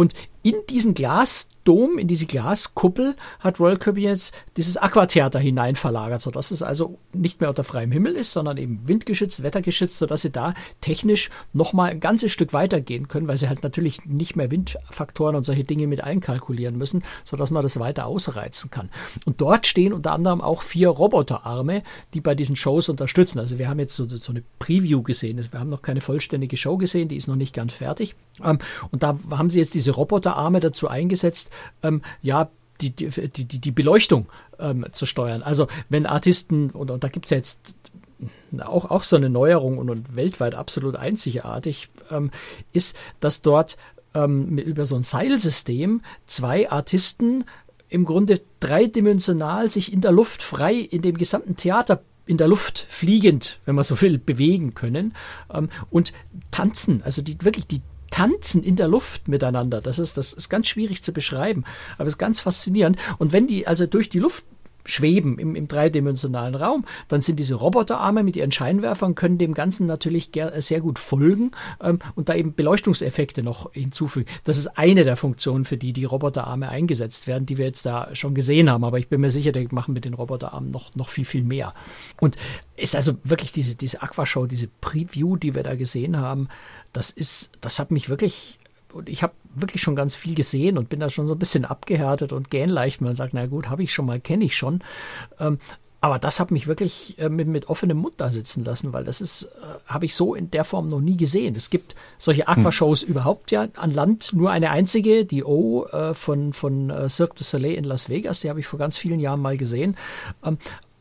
[0.00, 6.22] Und in diesen Glasdom, in diese Glaskuppel hat Royal Kirby jetzt dieses Aquatheater hinein verlagert,
[6.22, 10.30] sodass es also nicht mehr unter freiem Himmel ist, sondern eben windgeschützt, wettergeschützt, sodass sie
[10.30, 15.36] da technisch nochmal ein ganzes Stück weitergehen können, weil sie halt natürlich nicht mehr Windfaktoren
[15.36, 18.88] und solche Dinge mit einkalkulieren müssen, sodass man das weiter ausreizen kann.
[19.26, 21.82] Und dort stehen unter anderem auch vier Roboterarme,
[22.14, 23.38] die bei diesen Shows unterstützen.
[23.38, 26.78] Also wir haben jetzt so, so eine Preview gesehen, wir haben noch keine vollständige Show
[26.78, 28.16] gesehen, die ist noch nicht ganz fertig.
[28.42, 28.58] Ähm,
[28.90, 31.50] und da haben sie jetzt diese Roboterarme dazu eingesetzt,
[31.82, 32.48] ähm, ja,
[32.80, 34.26] die, die, die, die Beleuchtung
[34.58, 35.42] ähm, zu steuern.
[35.42, 37.76] Also wenn Artisten, und, und da gibt es ja jetzt
[38.58, 42.30] auch, auch so eine Neuerung und, und weltweit absolut einzigartig, ähm,
[42.72, 43.76] ist, dass dort
[44.14, 47.44] ähm, über so ein Seilsystem zwei Artisten
[47.88, 52.86] im Grunde dreidimensional sich in der Luft frei in dem gesamten Theater in der Luft
[52.88, 55.14] fliegend, wenn man so will, bewegen können
[55.52, 56.12] ähm, und
[56.52, 57.02] tanzen.
[57.02, 59.80] Also die wirklich die tanzen in der Luft miteinander.
[59.80, 61.64] Das ist, das ist ganz schwierig zu beschreiben,
[61.96, 62.98] aber es ist ganz faszinierend.
[63.18, 64.44] Und wenn die also durch die Luft
[64.84, 69.86] schweben im, im dreidimensionalen Raum, dann sind diese Roboterarme mit ihren Scheinwerfern, können dem Ganzen
[69.86, 74.28] natürlich sehr gut folgen ähm, und da eben Beleuchtungseffekte noch hinzufügen.
[74.44, 78.14] Das ist eine der Funktionen, für die die Roboterarme eingesetzt werden, die wir jetzt da
[78.14, 78.84] schon gesehen haben.
[78.84, 81.74] Aber ich bin mir sicher, die machen mit den Roboterarmen noch, noch viel, viel mehr.
[82.20, 82.36] Und
[82.76, 86.48] ist also wirklich diese, diese Aquashow, diese Preview, die wir da gesehen haben,
[86.92, 88.58] das ist, das hat mich wirklich
[88.92, 91.64] und ich habe wirklich schon ganz viel gesehen und bin da schon so ein bisschen
[91.64, 93.00] abgehärtet und gähnleicht.
[93.00, 94.80] Man sagt, na gut, habe ich schon mal, kenne ich schon.
[95.38, 95.58] Ähm,
[96.02, 99.20] aber das hat mich wirklich äh, mit, mit offenem Mund da sitzen lassen, weil das
[99.20, 99.48] ist, äh,
[99.86, 101.54] habe ich so in der Form noch nie gesehen.
[101.56, 103.08] Es gibt solche Aquashows hm.
[103.08, 107.44] überhaupt ja an Land nur eine einzige, die O äh, von, von äh, Cirque du
[107.44, 109.96] Soleil in Las Vegas, die habe ich vor ganz vielen Jahren mal gesehen.
[110.42, 110.56] Ähm,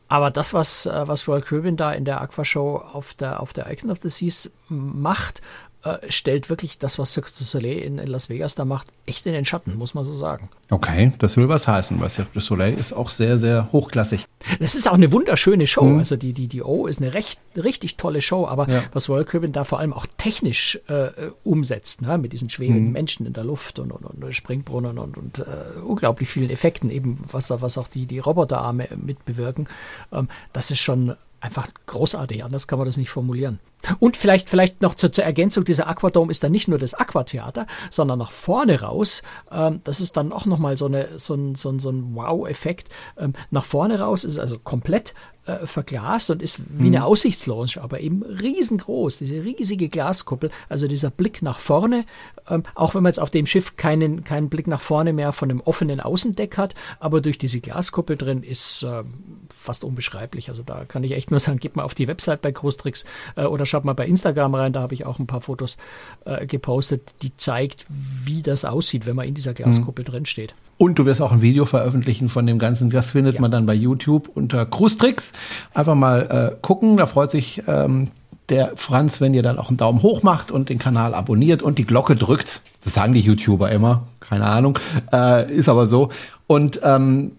[0.10, 3.72] aber das, was, äh, was Royal Caribbean da in der Aquashow auf der, auf der
[3.72, 5.42] Icon of the Seas macht
[5.84, 9.26] äh, stellt wirklich das, was Cirque du Soleil in, in, Las Vegas da macht, echt
[9.26, 10.50] in den Schatten, muss man so sagen.
[10.70, 14.26] Okay, das will was heißen, weil Cirque du Soleil ist auch sehr, sehr hochklassig.
[14.60, 15.86] Das ist auch eine wunderschöne Show.
[15.86, 16.00] Mhm.
[16.00, 18.84] Also die, die, die O ist eine recht, richtig tolle Show, aber ja.
[18.92, 21.12] was Royal Caribbean da vor allem auch technisch äh,
[21.46, 22.18] umsetzt, ne?
[22.18, 22.92] mit diesen schwebenden mhm.
[22.92, 27.20] Menschen in der Luft und, und, und Springbrunnen und, und äh, unglaublich vielen Effekten, eben
[27.32, 29.70] was, was auch die, die Roboterarme mitbewirken,
[30.12, 33.60] ähm, das ist schon einfach großartig, anders kann man das nicht formulieren.
[34.00, 37.66] Und vielleicht, vielleicht noch zur, zur Ergänzung, dieser Aquadome ist dann nicht nur das Aquatheater,
[37.90, 41.70] sondern nach vorne raus, ähm, das ist dann auch nochmal so, eine, so ein, so
[41.70, 42.90] ein, so ein Wow-Effekt.
[43.18, 45.14] Ähm, nach vorne raus ist also komplett
[45.46, 47.04] äh, verglast und ist wie eine mhm.
[47.04, 52.06] Aussichtslounge, aber eben riesengroß, diese riesige Glaskuppel, also dieser Blick nach vorne,
[52.50, 55.50] ähm, auch wenn man jetzt auf dem Schiff keinen, keinen Blick nach vorne mehr von
[55.50, 59.04] einem offenen Außendeck hat, aber durch diese Glaskuppel drin ist äh,
[59.50, 60.50] fast unbeschreiblich.
[60.50, 63.46] Also da kann ich echt nur sagen, geht mal auf die Website bei Großtricks äh,
[63.46, 65.78] oder schaut mal bei Instagram rein, da habe ich auch ein paar Fotos
[66.26, 70.12] äh, gepostet, die zeigt, wie das aussieht, wenn man in dieser Glaskuppel mhm.
[70.12, 70.54] drin steht.
[70.80, 72.90] Und du wirst auch ein Video veröffentlichen von dem Ganzen.
[72.90, 73.42] Das findet ja.
[73.42, 75.34] man dann bei YouTube unter Cruistricks.
[75.74, 76.96] Einfach mal äh, gucken.
[76.96, 78.08] Da freut sich ähm,
[78.48, 81.80] der Franz, wenn ihr dann auch einen Daumen hoch macht und den Kanal abonniert und
[81.80, 82.62] die Glocke drückt.
[82.82, 84.08] Das sagen die YouTuber immer.
[84.22, 84.80] Keine Ahnung.
[85.12, 86.12] Äh, ist aber so.
[86.48, 87.34] Und ähm,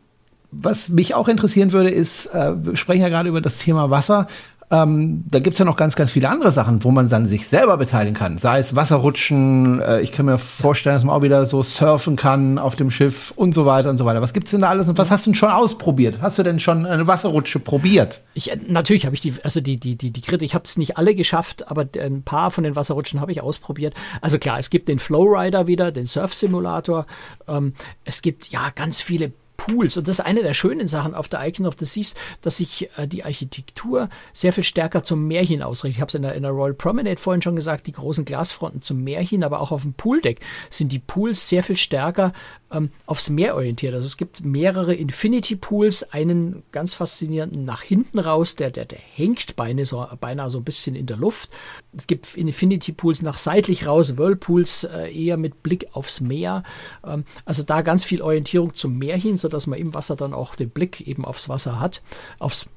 [0.51, 4.27] was mich auch interessieren würde, ist, äh, wir sprechen ja gerade über das Thema Wasser.
[4.73, 7.77] Ähm, da gibt's ja noch ganz, ganz viele andere Sachen, wo man dann sich selber
[7.77, 8.39] beteiligen kann.
[8.39, 12.57] Sei es Wasserrutschen, äh, ich kann mir vorstellen, dass man auch wieder so surfen kann
[12.57, 14.23] auf dem Schiff und so weiter und so weiter.
[14.23, 16.19] Was gibt's denn da alles und was hast du denn schon ausprobiert?
[16.23, 18.21] Hast du denn schon eine Wasserrutsche probiert?
[18.35, 20.77] Ich, äh, natürlich habe ich die, also die, die, die, die Kritik, ich habe es
[20.77, 23.95] nicht alle geschafft, aber ein paar von den Wasserrutschen habe ich ausprobiert.
[24.21, 27.07] Also klar, es gibt den Flowrider wieder, den Surf-Simulator.
[27.49, 29.99] Ähm, es gibt ja ganz viele Pools.
[29.99, 32.89] Und das ist eine der schönen Sachen auf der Icon of the Seas, dass sich
[32.97, 35.99] äh, die Architektur sehr viel stärker zum Meer hin ausrichtet.
[35.99, 39.05] Ich habe es in, in der, Royal Promenade vorhin schon gesagt, die großen Glasfronten zum
[39.05, 42.33] Meer hin, aber auch auf dem Pooldeck sind die Pools sehr viel stärker
[42.73, 43.95] ähm, aufs Meer orientiert.
[43.95, 48.99] Also es gibt mehrere Infinity Pools, einen ganz faszinierenden nach hinten raus, der, der, der
[48.99, 51.51] hängt beinahe so, beinahe so ein bisschen in der Luft.
[51.97, 56.63] Es gibt Infinity Pools nach seitlich raus, Whirlpools äh, eher mit Blick aufs Meer.
[57.05, 60.55] Ähm, also da ganz viel Orientierung zum Meer hin, sodass man im Wasser dann auch
[60.55, 62.03] den Blick eben aufs Wasser hat,
[62.39, 62.69] aufs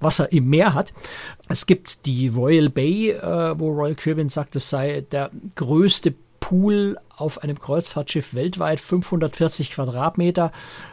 [0.00, 0.92] Wasser im Meer hat.
[1.48, 6.14] Es gibt die Royal Bay, äh, wo Royal Caribbean sagt, es sei der größte
[6.44, 10.52] Pool auf einem Kreuzfahrtschiff weltweit, 540 Quadratmeter.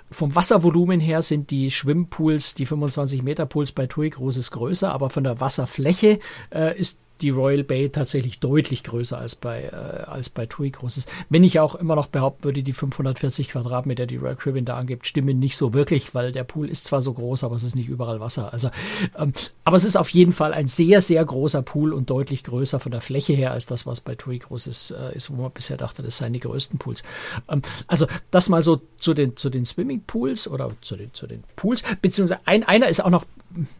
[0.09, 5.09] Vom Wasservolumen her sind die Schwimmpools, die 25 Meter Pools bei TUI großes größer, aber
[5.09, 6.19] von der Wasserfläche
[6.55, 11.07] äh, ist die Royal Bay tatsächlich deutlich größer als bei, äh, als bei TUI groß
[11.29, 15.07] Wenn ich auch immer noch behaupten würde, die 540 Quadratmeter, die Royal Caribbean da angibt,
[15.07, 17.89] stimmen nicht so wirklich, weil der Pool ist zwar so groß, aber es ist nicht
[17.89, 18.51] überall Wasser.
[18.51, 18.69] Also,
[19.17, 22.79] ähm, aber es ist auf jeden Fall ein sehr, sehr großer Pool und deutlich größer
[22.79, 25.51] von der Fläche her als das, was bei TUI groß ist, äh, ist wo man
[25.51, 27.03] bisher dachte, das seien die größten Pools.
[27.49, 31.43] Ähm, also das mal so zu den, zu den Swimmingpools oder zu den, zu den
[31.55, 33.25] Pools, beziehungsweise ein, einer ist auch noch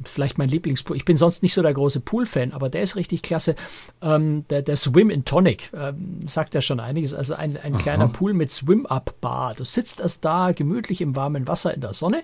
[0.04, 0.96] vielleicht mein Lieblingspool.
[0.96, 3.56] Ich bin sonst nicht so der große Pool-Fan, aber der ist richtig klasse.
[4.02, 7.14] Ähm, der, der Swim in Tonic ähm, sagt ja schon einiges.
[7.14, 9.56] Also ein, ein kleiner Pool mit Swim-Up-Bar.
[9.56, 12.22] Du sitzt also da gemütlich im warmen Wasser in der Sonne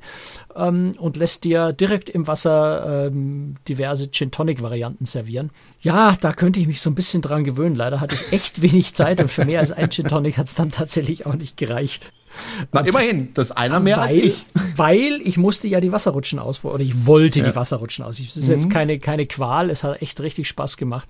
[0.55, 5.51] ähm, und lässt dir direkt im Wasser ähm, diverse Gin-Tonic-Varianten servieren.
[5.81, 7.75] Ja, da könnte ich mich so ein bisschen dran gewöhnen.
[7.75, 10.71] Leider hatte ich echt wenig Zeit und für mehr als ein Gin-Tonic hat es dann
[10.71, 12.13] tatsächlich auch nicht gereicht.
[12.71, 14.45] Na, immerhin, das ist einer mehr weil, als ich.
[14.75, 17.45] Weil ich musste ja die Wasserrutschen ausprobieren, oder ich wollte ja.
[17.45, 18.19] die Wasserrutschen aus.
[18.19, 18.53] Es ist mhm.
[18.53, 21.09] jetzt keine, keine Qual, es hat echt richtig Spaß gemacht.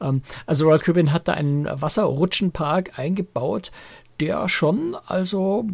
[0.00, 3.72] Ähm, also Royal Caribbean hat da einen Wasserrutschenpark eingebaut,
[4.20, 5.66] der schon also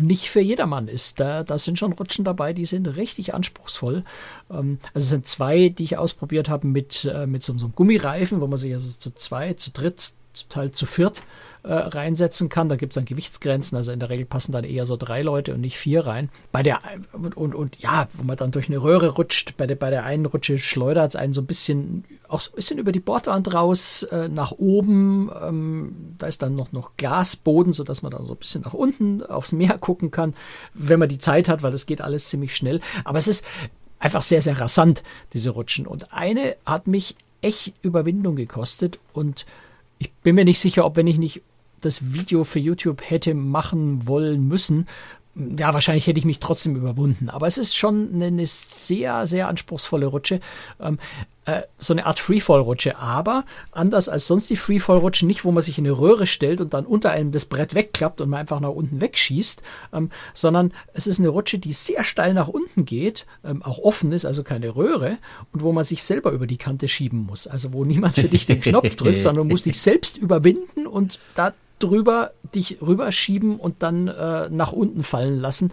[0.00, 1.20] nicht für jedermann ist.
[1.20, 4.04] Da, da sind schon Rutschen dabei, die sind richtig anspruchsvoll.
[4.50, 7.74] Ähm, also es sind zwei, die ich ausprobiert habe mit, äh, mit so, so einem
[7.74, 11.22] Gummireifen, wo man sich also zu zwei, zu dritt, zum Teil zu viert
[11.62, 12.68] äh, reinsetzen kann.
[12.68, 15.54] Da gibt es dann Gewichtsgrenzen, also in der Regel passen dann eher so drei Leute
[15.54, 16.30] und nicht vier rein.
[16.52, 16.78] Bei der
[17.12, 20.04] und, und, und ja, wo man dann durch eine Röhre rutscht, bei der, bei der
[20.04, 23.52] einen Rutsche schleudert es einen so ein bisschen, auch so ein bisschen über die Bordwand
[23.52, 25.30] raus, äh, nach oben.
[25.42, 29.22] Ähm, da ist dann noch, noch Glasboden, sodass man dann so ein bisschen nach unten
[29.22, 30.34] aufs Meer gucken kann,
[30.74, 32.80] wenn man die Zeit hat, weil das geht alles ziemlich schnell.
[33.04, 33.44] Aber es ist
[33.98, 35.86] einfach sehr, sehr rasant, diese Rutschen.
[35.86, 39.46] Und eine hat mich echt Überwindung gekostet und
[39.98, 41.42] ich bin mir nicht sicher, ob wenn ich nicht
[41.80, 44.86] das Video für YouTube hätte machen wollen müssen,
[45.56, 47.30] ja, wahrscheinlich hätte ich mich trotzdem überwunden.
[47.30, 50.40] Aber es ist schon eine sehr, sehr anspruchsvolle Rutsche.
[50.80, 50.98] Ähm,
[51.48, 52.98] äh, so eine Art Freefall-Rutsche.
[52.98, 56.74] Aber anders als sonst die Freefall-Rutschen, nicht wo man sich in eine Röhre stellt und
[56.74, 59.62] dann unter einem das Brett wegklappt und man einfach nach unten wegschießt,
[59.94, 64.12] ähm, sondern es ist eine Rutsche, die sehr steil nach unten geht, ähm, auch offen
[64.12, 65.16] ist, also keine Röhre,
[65.52, 67.46] und wo man sich selber über die Kante schieben muss.
[67.46, 71.18] Also wo niemand für dich den Knopf drückt, sondern du musst dich selbst überwinden und
[71.34, 75.72] da drüber dich rüberschieben und dann äh, nach unten fallen lassen.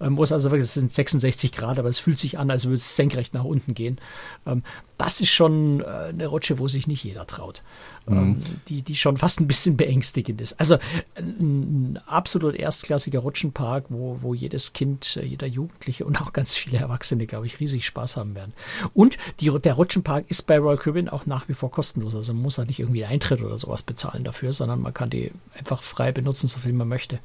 [0.00, 2.78] Ähm, muss also wirklich, es sind 66 Grad, aber es fühlt sich an, als würde
[2.78, 3.98] es senkrecht nach unten gehen.
[4.46, 4.62] Ähm,
[4.98, 7.62] das ist schon äh, eine Rutsche, wo sich nicht jeder traut.
[8.08, 8.42] Mhm.
[8.68, 10.60] Die, die schon fast ein bisschen beängstigend ist.
[10.60, 10.78] Also
[11.16, 16.56] ein, ein absolut erstklassiger Rutschenpark, wo, wo jedes Kind, äh, jeder Jugendliche und auch ganz
[16.56, 18.52] viele Erwachsene, glaube ich, riesig Spaß haben werden.
[18.94, 22.14] Und die, der Rutschenpark ist bei Royal Caribbean auch nach wie vor kostenlos.
[22.14, 25.32] Also man muss da nicht irgendwie Eintritt oder sowas bezahlen dafür, sondern man kann die
[25.58, 27.18] einfach frei benutzen, so viel man möchte.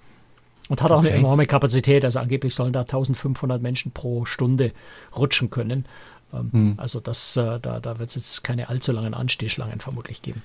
[0.68, 1.10] Und hat auch okay.
[1.10, 2.06] eine enorme Kapazität.
[2.06, 4.72] Also angeblich sollen da 1500 Menschen pro Stunde
[5.16, 5.86] rutschen können.
[6.34, 6.74] Ähm, hm.
[6.78, 10.42] Also das, äh, da, da wird es jetzt keine allzu langen Anstehschlangen vermutlich geben.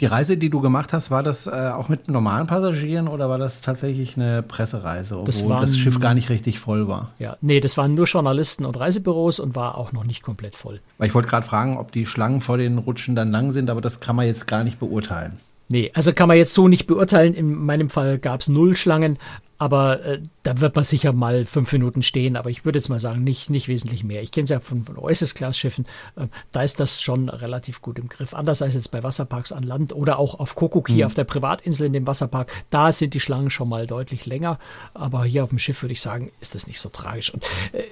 [0.00, 3.36] Die Reise, die du gemacht hast, war das äh, auch mit normalen Passagieren oder war
[3.36, 7.12] das tatsächlich eine Pressereise, obwohl das, waren, das, Schiff gar nicht richtig voll war?
[7.18, 10.80] Ja, nee, das waren nur Journalisten und Reisebüros und war auch noch nicht komplett voll.
[11.02, 14.00] Ich wollte gerade fragen, ob die Schlangen vor den Rutschen dann lang sind, aber das
[14.00, 15.38] kann man jetzt gar nicht beurteilen.
[15.68, 17.34] Nee, also kann man jetzt so nicht beurteilen.
[17.34, 19.18] In meinem Fall gab es null Schlangen,
[19.60, 22.38] aber äh, da wird man sicher mal fünf Minuten stehen.
[22.38, 24.22] Aber ich würde jetzt mal sagen, nicht, nicht wesentlich mehr.
[24.22, 25.84] Ich kenne es ja von, von Oasis-Class-Schiffen.
[26.16, 28.32] Äh, da ist das schon relativ gut im Griff.
[28.32, 31.04] Anders als jetzt bei Wasserparks an Land oder auch auf Kokoki, mhm.
[31.04, 32.50] auf der Privatinsel in dem Wasserpark.
[32.70, 34.58] Da sind die Schlangen schon mal deutlich länger.
[34.94, 37.34] Aber hier auf dem Schiff würde ich sagen, ist das nicht so tragisch.
[37.34, 37.82] Und äh,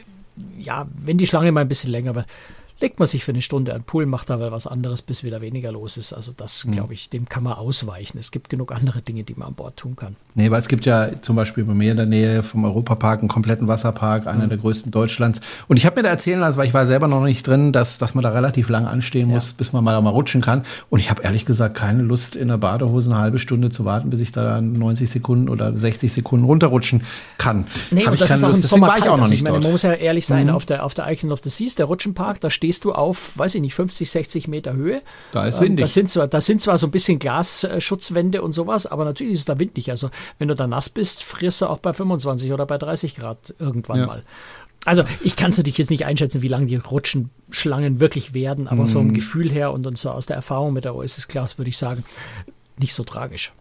[0.59, 2.27] ja, wenn die Schlange mal ein bisschen länger wird,
[2.81, 5.41] legt man sich für eine Stunde an den Pool, macht dabei was anderes, bis wieder
[5.41, 6.13] weniger los ist.
[6.13, 6.73] Also das, mhm.
[6.73, 8.19] glaube ich, dem kann man ausweichen.
[8.19, 10.17] Es gibt genug andere Dinge, die man an Bord tun kann.
[10.35, 13.29] Nee, weil es gibt ja zum Beispiel bei mir in der Nähe vom Europapark einen
[13.29, 14.51] kompletten Wasserpark, einer mhm.
[14.51, 15.41] der größten Deutschlands.
[15.67, 17.99] Und ich habe mir da erzählen lassen, weil ich war selber noch nicht drin, dass,
[17.99, 19.55] dass man da relativ lange anstehen muss, ja.
[19.59, 20.63] bis man mal, mal rutschen kann.
[20.91, 24.11] Und ich habe ehrlich gesagt keine Lust, in der Badehose eine halbe Stunde zu warten,
[24.11, 27.03] bis ich da 90 Sekunden oder 60 Sekunden runterrutschen
[27.39, 27.67] kann.
[27.91, 28.63] Nee, hab und das ist auch Lust.
[28.63, 29.09] im Sommer kalt.
[29.09, 30.53] Also ich meine, man muss ja ehrlich sein, mhm.
[30.53, 33.55] auf der, auf der Icon of the Seas, der Rutschenpark, da stehst du auf, weiß
[33.55, 35.01] ich nicht, 50, 60 Meter Höhe.
[35.33, 35.79] Da ist windig.
[35.79, 39.33] Ähm, das sind zwar, das sind zwar so ein bisschen Glasschutzwände und sowas, aber natürlich
[39.33, 39.91] ist es da windig.
[39.91, 43.55] Also wenn du da nass bist, frierst du auch bei 25 oder bei 30 Grad
[43.59, 44.07] irgendwann ja.
[44.07, 44.23] mal.
[44.85, 48.85] Also ich kann es natürlich jetzt nicht einschätzen, wie lange die Rutschenschlangen wirklich werden, aber
[48.85, 48.89] mm.
[48.89, 49.15] so im mhm.
[49.15, 52.05] Gefühl her und, und so aus der Erfahrung mit der Oasis Class würde ich sagen,
[52.77, 53.53] nicht so tragisch.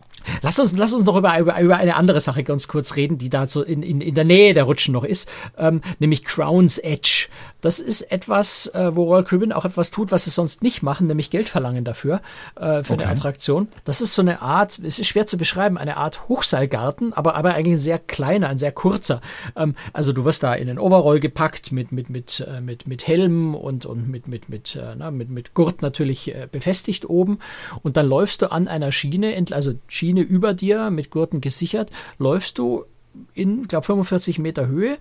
[0.41, 3.29] Lass uns, lass uns noch über, über, über eine andere Sache ganz kurz reden, die
[3.29, 7.27] da so in, in, in der Nähe der Rutschen noch ist, ähm, nämlich Crown's Edge.
[7.67, 11.07] Das ist etwas, äh, wo Royal Caribbean auch etwas tut, was es sonst nicht machen,
[11.07, 12.21] nämlich Geld verlangen dafür,
[12.55, 13.03] äh, für okay.
[13.03, 13.67] eine Attraktion.
[13.83, 17.55] Das ist so eine Art, es ist schwer zu beschreiben, eine Art Hochseilgarten, aber, aber
[17.55, 19.19] eigentlich ein sehr kleiner, ein sehr kurzer.
[19.57, 23.05] Ähm, also du wirst da in den Overall gepackt mit, mit, mit, äh, mit, mit
[23.05, 27.39] Helm und, und mit, mit, mit, äh, na, mit, mit Gurt natürlich äh, befestigt oben.
[27.83, 32.59] Und dann läufst du an einer Schiene, also Schiene über dir mit Gurten gesichert, läufst
[32.59, 32.85] du
[33.33, 34.97] in, glaube 45 Meter Höhe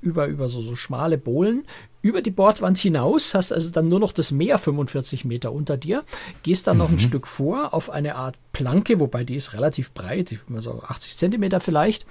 [0.00, 1.64] über, über so, so schmale Bohlen
[2.02, 6.04] über die Bordwand hinaus, hast also dann nur noch das Meer 45 Meter unter dir,
[6.42, 7.00] gehst dann noch ein mhm.
[7.00, 12.06] Stück vor auf eine Art Planke, wobei die ist relativ breit, so 80 Zentimeter vielleicht.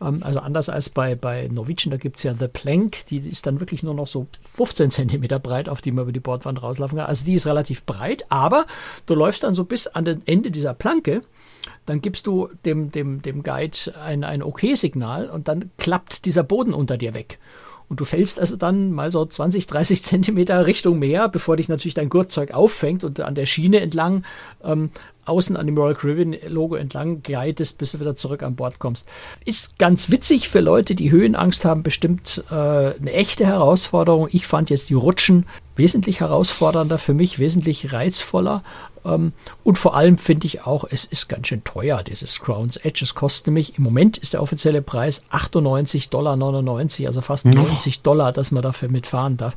[0.00, 3.46] Ähm, also anders als bei, bei Norwegian, da gibt es ja The Plank, die ist
[3.46, 6.96] dann wirklich nur noch so 15 Zentimeter breit, auf die man über die Bordwand rauslaufen
[6.96, 7.06] kann.
[7.06, 8.66] Also die ist relativ breit, aber
[9.04, 11.22] du läufst dann so bis an den Ende dieser Planke
[11.84, 16.72] dann gibst du dem, dem, dem Guide ein, ein Okay-Signal und dann klappt dieser Boden
[16.74, 17.38] unter dir weg.
[17.88, 21.94] Und du fällst also dann mal so 20, 30 Zentimeter Richtung Meer, bevor dich natürlich
[21.94, 24.24] dein Gurtzeug auffängt und an der Schiene entlang
[24.64, 24.90] ähm,
[25.24, 29.08] außen an dem Royal Caribbean Logo entlang gleitest, bis du wieder zurück an Bord kommst.
[29.44, 34.28] Ist ganz witzig für Leute, die Höhenangst haben, bestimmt äh, eine echte Herausforderung.
[34.30, 38.62] Ich fand jetzt die Rutschen wesentlich herausfordernder für mich, wesentlich reizvoller.
[39.06, 39.32] Ähm,
[39.64, 43.04] und vor allem finde ich auch, es ist ganz schön teuer, dieses Crown's Edge.
[43.04, 48.32] Es kostet nämlich, im Moment ist der offizielle Preis 98,99 Dollar, also fast 90 Dollar,
[48.32, 49.56] dass man dafür mitfahren darf.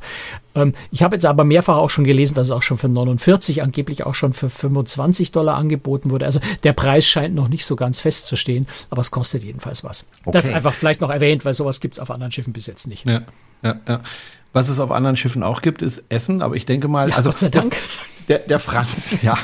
[0.54, 3.62] Ähm, ich habe jetzt aber mehrfach auch schon gelesen, dass es auch schon für 49,
[3.62, 6.26] angeblich auch schon für 25 Dollar angeboten wurde.
[6.26, 10.06] Also der Preis scheint noch nicht so ganz festzustehen, aber es kostet jedenfalls was.
[10.24, 10.30] Okay.
[10.32, 13.06] Das einfach vielleicht noch erwähnt, weil sowas gibt es auf anderen Schiffen bis jetzt nicht.
[13.06, 13.22] Ja,
[13.62, 14.00] ja, ja.
[14.52, 17.30] Was es auf anderen Schiffen auch gibt, ist Essen, aber ich denke mal, ja, also
[17.30, 17.76] Gott sei Dank.
[18.30, 19.36] Der, der Franz, ja,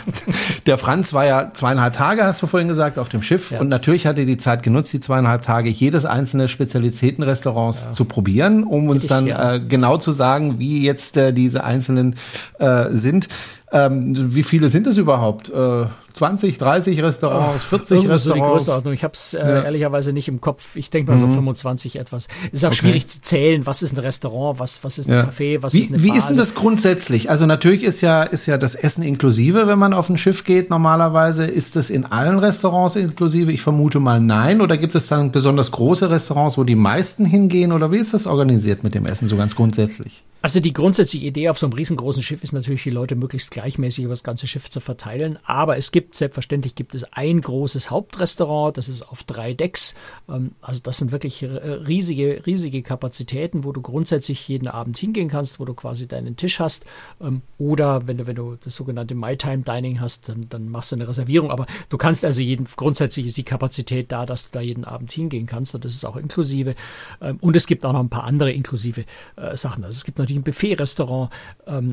[0.65, 3.59] der Franz war ja zweieinhalb Tage, hast du vorhin gesagt, auf dem Schiff ja.
[3.61, 7.93] und natürlich hat er die Zeit genutzt, die zweieinhalb Tage jedes einzelne Spezialitätenrestaurants ja.
[7.93, 9.55] zu probieren, um uns ich, dann ja.
[9.55, 12.15] äh, genau zu sagen, wie jetzt äh, diese einzelnen
[12.61, 13.29] äh, sind.
[13.77, 15.51] Ähm, wie viele sind es überhaupt?
[15.51, 15.87] Äh,
[16.17, 18.25] 20, 30 Restaurants, 40 Restaurants?
[18.25, 18.95] so die Größenordnung.
[18.95, 19.63] Ich habe es äh, ja.
[19.65, 20.75] ehrlicherweise nicht im Kopf.
[20.75, 21.35] Ich denke mal so mhm.
[21.35, 22.29] 25 etwas.
[22.47, 22.77] Es ist auch okay.
[22.77, 25.25] schwierig zu zählen, was ist ein Restaurant, was, was ist ein ja.
[25.25, 27.29] Café, was wie, ist eine Wie ist denn das grundsätzlich?
[27.29, 30.71] Also natürlich ist ja, ist ja das Essen inklusive, wenn man auf ein Schiff geht
[30.71, 31.45] normalerweise.
[31.45, 33.53] Ist das in allen Restaurants inklusive?
[33.53, 34.63] Ich vermute mal nein.
[34.63, 37.73] Oder gibt es dann besonders große Restaurants, wo die meisten hingehen?
[37.73, 40.25] Oder wie ist das organisiert mit dem Essen so ganz grundsätzlich?
[40.47, 44.05] Also die grundsätzliche Idee auf so einem riesengroßen Schiff ist natürlich, die Leute möglichst gleichmäßig
[44.05, 45.41] über das ganze Schiff zu verteilen.
[45.45, 49.95] Aber es gibt, selbstverständlich gibt es ein großes Hauptrestaurant, das ist auf drei Decks.
[50.29, 55.29] Ähm, also das sind wirklich äh, riesige, riesige Kapazitäten, wo du grundsätzlich jeden Abend hingehen
[55.29, 56.87] kannst, wo du quasi deinen Tisch hast.
[57.21, 60.93] Ähm, oder wenn du, wenn du das sogenannte My Time Dining hast, dann, dann machst
[60.93, 61.51] du eine Reservierung.
[61.51, 65.11] Aber du kannst also jeden, grundsätzlich ist die Kapazität da, dass du da jeden Abend
[65.11, 65.75] hingehen kannst.
[65.75, 66.77] Und das ist auch inklusive.
[67.21, 69.85] Ähm, und es gibt auch noch ein paar andere inklusive äh, Sachen.
[69.85, 71.31] Also es gibt natürlich ein Buffet-Restaurant,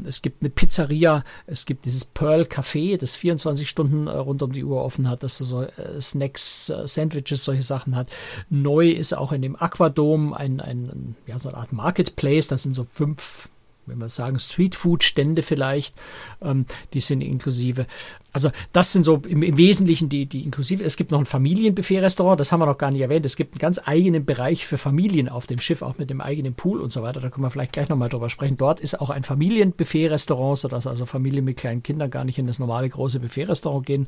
[0.05, 4.51] es gibt eine Pizzeria, es gibt dieses Pearl Café, das 24 Stunden äh, rund um
[4.51, 8.09] die Uhr offen hat, das so äh, Snacks, äh, Sandwiches, solche Sachen hat.
[8.49, 12.73] Neu ist auch in dem Aquadom ein, ein, ja, so eine Art Marketplace, das sind
[12.73, 13.49] so fünf
[13.85, 15.95] wenn wir sagen, Streetfood-Stände vielleicht,
[16.41, 17.85] ähm, die sind inklusive.
[18.33, 20.83] Also das sind so im, im, Wesentlichen die, die inklusive.
[20.83, 23.25] Es gibt noch ein Familienbuffet-Restaurant, das haben wir noch gar nicht erwähnt.
[23.25, 26.55] Es gibt einen ganz eigenen Bereich für Familien auf dem Schiff, auch mit dem eigenen
[26.55, 27.19] Pool und so weiter.
[27.19, 28.57] Da können wir vielleicht gleich nochmal drüber sprechen.
[28.57, 32.57] Dort ist auch ein Familienbuffet-Restaurant, sodass also Familien mit kleinen Kindern gar nicht in das
[32.57, 34.07] normale große Buffet-Restaurant gehen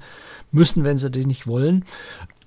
[0.51, 1.85] müssen, wenn sie das nicht wollen.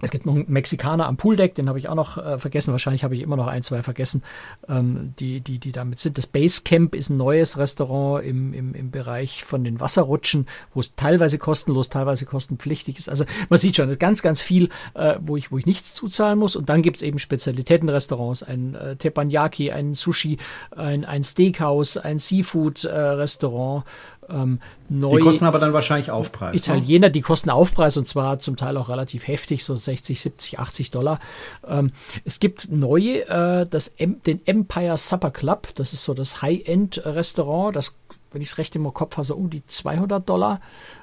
[0.01, 2.71] Es gibt noch einen Mexikaner am Pooldeck, den habe ich auch noch äh, vergessen.
[2.71, 4.23] Wahrscheinlich habe ich immer noch ein, zwei vergessen,
[4.69, 6.19] ähm, die, die, die damit sind.
[6.19, 10.95] Das Basecamp ist ein neues Restaurant im, im, im Bereich von den Wasserrutschen, wo es
[10.95, 13.09] teilweise kostenlos, teilweise kostenpflichtig ist.
[13.09, 16.57] Also man sieht schon, ganz, ganz viel, äh, wo, ich, wo ich nichts zuzahlen muss.
[16.57, 20.39] Und dann gibt es eben Spezialitätenrestaurants, ein äh, Teppanyaki, ein Sushi,
[20.71, 23.85] ein, ein Steakhouse, ein Seafood-Restaurant.
[23.85, 23.91] Äh,
[24.29, 24.61] ähm.
[24.91, 26.53] Die kosten aber dann wahrscheinlich Aufpreis.
[26.53, 26.59] Ne?
[26.59, 27.11] Italiener, ne?
[27.11, 31.21] die kosten Aufpreis und zwar zum Teil auch relativ heftig, so 60, 70, 80 Dollar.
[31.67, 31.93] Ähm,
[32.25, 37.77] es gibt neue, äh, das M, den Empire Supper Club, das ist so das High-End-Restaurant,
[37.77, 37.95] das,
[38.31, 40.61] wenn ich es recht im Kopf habe, so um die 200 Dollar.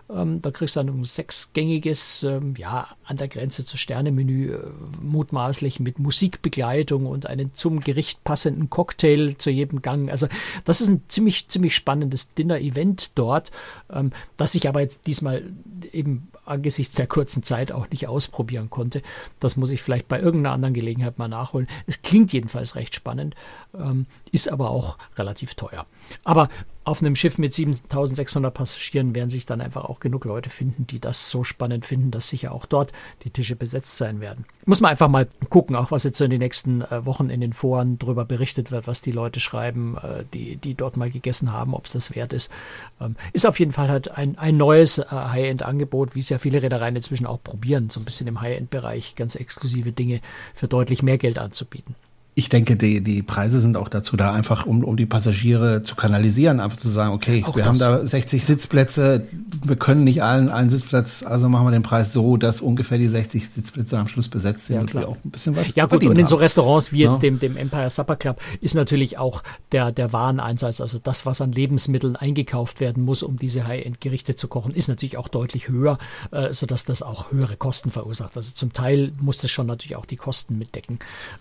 [0.10, 4.60] Ähm, da kriegst du dann ein sechsgängiges, ähm, ja, an der Grenze zu Sternemenü, äh,
[5.02, 10.12] mutmaßlich mit Musikbegleitung und einen zum Gericht passenden Cocktail zu jedem Gang.
[10.12, 10.28] Also
[10.64, 13.52] das ist ein ziemlich, ziemlich spannendes Dinner-Event dort,
[13.92, 15.44] ähm, das ich aber jetzt diesmal
[15.92, 19.02] eben angesichts der kurzen Zeit auch nicht ausprobieren konnte.
[19.40, 21.68] Das muss ich vielleicht bei irgendeiner anderen Gelegenheit mal nachholen.
[21.88, 23.36] Es klingt jedenfalls recht spannend,
[23.74, 25.86] ähm, ist aber auch relativ teuer.
[26.24, 26.50] Aber
[26.84, 30.86] auf einem Schiff mit 7600 Passagieren werden sich dann einfach auch auch genug Leute finden,
[30.88, 32.92] die das so spannend finden, dass sicher auch dort
[33.24, 34.46] die Tische besetzt sein werden.
[34.66, 37.42] Muss man einfach mal gucken, auch was jetzt so in den nächsten äh, Wochen in
[37.42, 41.54] den Foren drüber berichtet wird, was die Leute schreiben, äh, die, die dort mal gegessen
[41.54, 42.52] haben, ob es das wert ist.
[43.00, 46.62] Ähm, ist auf jeden Fall halt ein, ein neues äh, High-End-Angebot, wie es ja viele
[46.62, 50.20] Reedereien inzwischen auch probieren, so ein bisschen im High-End-Bereich ganz exklusive Dinge
[50.54, 51.96] für deutlich mehr Geld anzubieten.
[52.38, 55.96] Ich denke, die, die Preise sind auch dazu da, einfach um, um die Passagiere zu
[55.96, 57.82] kanalisieren, einfach zu sagen, okay, auch wir das.
[57.82, 59.26] haben da 60 Sitzplätze,
[59.64, 63.08] wir können nicht allen einen Sitzplatz, also machen wir den Preis so, dass ungefähr die
[63.08, 66.04] 60 Sitzplätze am Schluss besetzt sind ja, und wir auch ein bisschen was Ja gut,
[66.04, 67.20] und in so Restaurants wie jetzt ja.
[67.20, 71.54] dem, dem Empire Supper Club ist natürlich auch der, der Wareneinsatz, also das, was an
[71.54, 76.00] Lebensmitteln eingekauft werden muss, um diese High-End-Gerichte zu kochen, ist natürlich auch deutlich höher,
[76.32, 78.36] äh, sodass das auch höhere Kosten verursacht.
[78.36, 81.00] Also zum Teil muss das schon natürlich auch die Kosten mitdecken.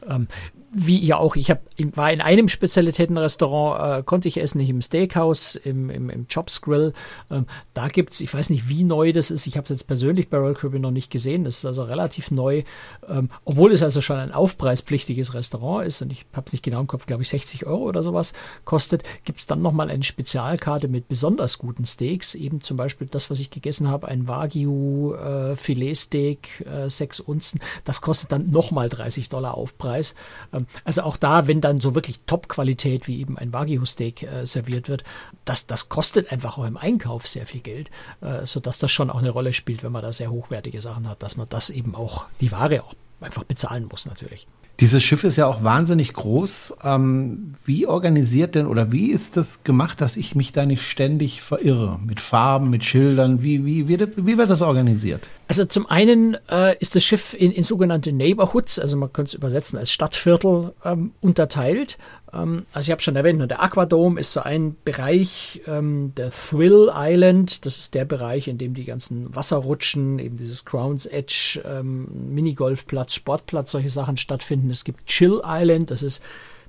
[0.08, 0.28] Ähm,
[0.74, 1.62] wie ihr auch, ich hab,
[1.94, 6.60] war in einem Spezialitätenrestaurant, äh, konnte ich essen, nicht im Steakhouse, im, im, im Chops
[6.60, 6.92] Grill.
[7.30, 9.46] Ähm, da gibt's, ich weiß nicht, wie neu das ist.
[9.46, 11.44] Ich habe es jetzt persönlich bei Royal Caribbean noch nicht gesehen.
[11.44, 12.64] Das ist also relativ neu,
[13.08, 16.80] ähm, obwohl es also schon ein aufpreispflichtiges Restaurant ist und ich habe es nicht genau
[16.80, 18.32] im Kopf, glaube ich, 60 Euro oder sowas
[18.64, 19.04] kostet.
[19.24, 22.34] Gibt's dann nochmal eine Spezialkarte mit besonders guten Steaks.
[22.34, 27.60] Eben zum Beispiel das, was ich gegessen habe, ein Wagyu äh, Filetsteak, äh, 6 Unzen.
[27.84, 30.16] Das kostet dann nochmal 30 Dollar Aufpreis.
[30.52, 34.88] Ähm, also auch da, wenn dann so wirklich Top-Qualität wie eben ein Wagyu-Steak äh, serviert
[34.88, 35.04] wird,
[35.44, 37.90] das, das kostet einfach auch im Einkauf sehr viel Geld,
[38.20, 41.22] äh, sodass das schon auch eine Rolle spielt, wenn man da sehr hochwertige Sachen hat,
[41.22, 42.94] dass man das eben auch, die Ware auch
[43.24, 44.46] einfach bezahlen muss natürlich.
[44.80, 46.78] Dieses Schiff ist ja auch wahnsinnig groß.
[46.82, 51.42] Ähm, wie organisiert denn oder wie ist das gemacht, dass ich mich da nicht ständig
[51.42, 52.00] verirre?
[52.04, 53.40] Mit Farben, mit Schildern?
[53.42, 55.28] Wie, wie, wie, wie wird das organisiert?
[55.46, 59.34] Also zum einen äh, ist das Schiff in, in sogenannte Neighborhoods, also man könnte es
[59.34, 61.96] übersetzen als Stadtviertel, ähm, unterteilt.
[62.34, 66.30] Ähm, also ich habe schon erwähnt, ne, der Aquadome ist so ein Bereich, ähm, der
[66.30, 71.62] Thrill Island, das ist der Bereich, in dem die ganzen Wasserrutschen, eben dieses Crowns Edge,
[71.64, 74.70] ähm, Minigolfplatz, Sportplatz, solche Sachen stattfinden.
[74.70, 76.22] Es gibt Chill Island, das ist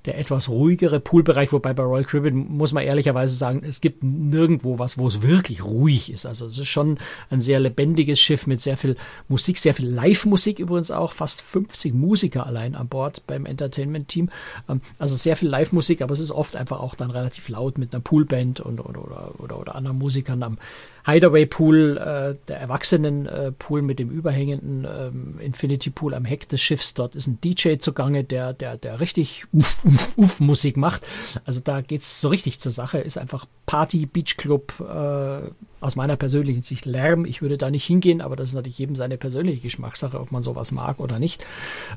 [0.05, 4.79] der etwas ruhigere Poolbereich, wobei bei Royal Caribbean muss man ehrlicherweise sagen, es gibt nirgendwo
[4.79, 6.25] was, wo es wirklich ruhig ist.
[6.25, 6.99] Also es ist schon
[7.29, 8.95] ein sehr lebendiges Schiff mit sehr viel
[9.27, 14.29] Musik, sehr viel Live-Musik übrigens auch, fast 50 Musiker allein an Bord beim Entertainment-Team.
[14.69, 17.93] Ähm, also sehr viel Live-Musik, aber es ist oft einfach auch dann relativ laut mit
[17.93, 20.57] einer Poolband und oder, oder, oder, oder anderen Musikern am
[21.05, 26.61] Hideaway Pool, äh, der Erwachsenen-Pool äh, mit dem überhängenden ähm, Infinity Pool am Heck des
[26.61, 26.95] Schiffs.
[26.95, 31.05] Dort ist ein DJ zugange, der, der, der richtig uff, uff, uff Musik macht.
[31.45, 32.97] Also da geht's so richtig zur Sache.
[32.97, 37.25] Ist einfach Party, Beachclub, äh, aus meiner persönlichen Sicht Lärm.
[37.25, 40.41] Ich würde da nicht hingehen, aber das ist natürlich jedem seine persönliche Geschmackssache, ob man
[40.41, 41.45] sowas mag oder nicht.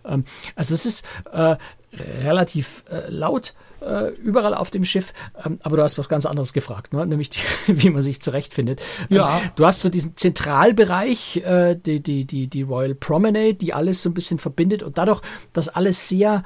[0.04, 1.56] Ähm, also es ist äh,
[2.22, 5.12] relativ äh, laut äh, überall auf dem Schiff.
[5.44, 7.06] Ähm, aber du hast was ganz anderes gefragt, ne?
[7.06, 8.80] nämlich die, wie man sich zurechtfindet.
[9.10, 9.38] Ähm, ja.
[9.38, 14.02] Ähm, du hast so diesen Zentralbereich, äh, die, die, die, die Royal Promenade, die alles
[14.02, 15.20] so ein bisschen verbindet und dadurch,
[15.52, 16.44] dass alles sehr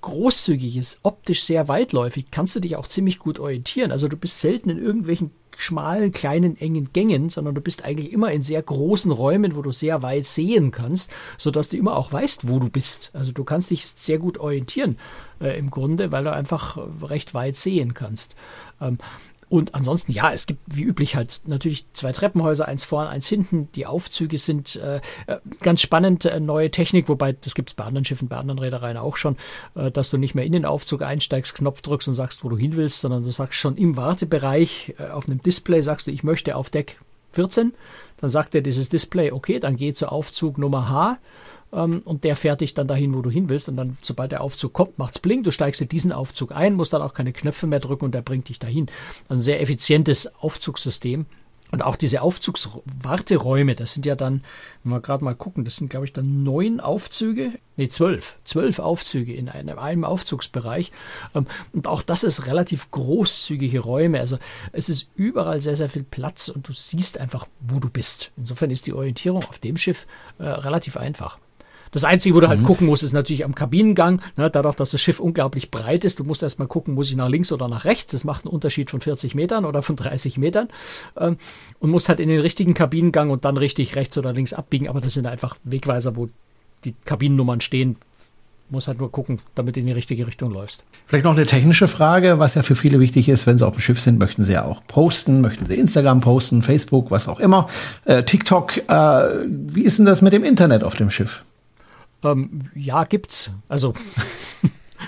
[0.00, 3.92] großzügig ist, optisch sehr weitläufig, kannst du dich auch ziemlich gut orientieren.
[3.92, 8.32] Also du bist selten in irgendwelchen schmalen, kleinen, engen Gängen, sondern du bist eigentlich immer
[8.32, 12.48] in sehr großen Räumen, wo du sehr weit sehen kannst, sodass du immer auch weißt,
[12.48, 13.10] wo du bist.
[13.12, 14.98] Also du kannst dich sehr gut orientieren
[15.40, 18.36] äh, im Grunde, weil du einfach recht weit sehen kannst.
[18.80, 18.98] Ähm,
[19.50, 23.68] und ansonsten, ja, es gibt wie üblich halt natürlich zwei Treppenhäuser, eins vorne, eins hinten.
[23.74, 27.82] Die Aufzüge sind äh, äh ganz spannend, äh, neue Technik, wobei das gibt es bei
[27.84, 29.36] anderen Schiffen, bei anderen Reedereien auch schon,
[29.74, 32.56] äh, dass du nicht mehr in den Aufzug einsteigst, Knopf drückst und sagst, wo du
[32.56, 36.22] hin willst, sondern du sagst schon im Wartebereich äh, auf einem Display, sagst du, ich
[36.22, 37.74] möchte auf Deck 14.
[38.18, 41.18] Dann sagt dir dieses Display, okay, dann geh zu Aufzug Nummer H
[41.72, 43.68] ähm, und der fährt dich dann dahin, wo du hin willst.
[43.68, 46.92] Und dann, sobald der Aufzug kommt, macht's bling, du steigst in diesen Aufzug ein, musst
[46.92, 48.86] dann auch keine Knöpfe mehr drücken und der bringt dich dahin.
[49.28, 51.26] Also ein sehr effizientes Aufzugssystem.
[51.72, 54.42] Und auch diese Aufzugswarteräume, das sind ja dann,
[54.82, 58.80] wenn wir gerade mal gucken, das sind, glaube ich, dann neun Aufzüge, nee, zwölf, zwölf
[58.80, 60.90] Aufzüge in einem, einem Aufzugsbereich.
[61.34, 64.18] Ähm, und auch das ist relativ großzügige Räume.
[64.18, 64.38] Also
[64.72, 68.32] es ist überall sehr, sehr viel Platz und du siehst einfach, wo du bist.
[68.36, 70.08] Insofern ist die Orientierung auf dem Schiff
[70.38, 71.38] äh, relativ einfach.
[71.90, 72.64] Das Einzige, wo du halt mhm.
[72.64, 74.20] gucken musst, ist natürlich am Kabinengang.
[74.36, 77.28] Ne, dadurch, dass das Schiff unglaublich breit ist, du musst erstmal gucken, muss ich nach
[77.28, 78.12] links oder nach rechts.
[78.12, 80.68] Das macht einen Unterschied von 40 Metern oder von 30 Metern.
[81.18, 81.36] Ähm,
[81.80, 84.88] und musst halt in den richtigen Kabinengang und dann richtig rechts oder links abbiegen.
[84.88, 86.28] Aber das sind einfach Wegweiser, wo
[86.84, 87.96] die Kabinennummern stehen.
[88.68, 90.84] Muss halt nur gucken, damit du in die richtige Richtung läufst.
[91.06, 93.80] Vielleicht noch eine technische Frage, was ja für viele wichtig ist, wenn sie auf dem
[93.80, 97.66] Schiff sind, möchten sie ja auch posten, möchten sie Instagram posten, Facebook, was auch immer,
[98.04, 98.88] äh, TikTok.
[98.88, 98.92] Äh,
[99.46, 101.44] wie ist denn das mit dem Internet auf dem Schiff?
[102.24, 103.50] Ähm, ja, gibt's.
[103.68, 103.94] Also,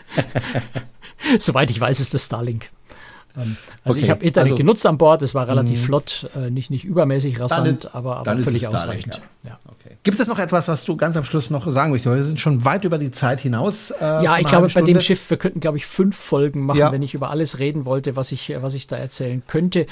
[1.38, 2.70] soweit ich weiß, ist das Starlink.
[3.36, 4.04] Ähm, also okay.
[4.04, 5.86] ich habe Internet also, genutzt an Bord, es war relativ mh.
[5.86, 9.22] flott, äh, nicht, nicht übermäßig rasant, dann, aber, aber völlig ausreichend.
[9.44, 9.50] Ja.
[9.50, 9.58] Ja.
[9.64, 9.96] Okay.
[10.02, 12.14] Gibt es noch etwas, was du ganz am Schluss noch sagen möchtest?
[12.14, 13.90] Wir sind schon weit über die Zeit hinaus.
[13.90, 16.92] Äh, ja, ich glaube, bei dem Schiff, wir könnten, glaube ich, fünf Folgen machen, ja.
[16.92, 19.86] wenn ich über alles reden wollte, was ich, was ich da erzählen könnte.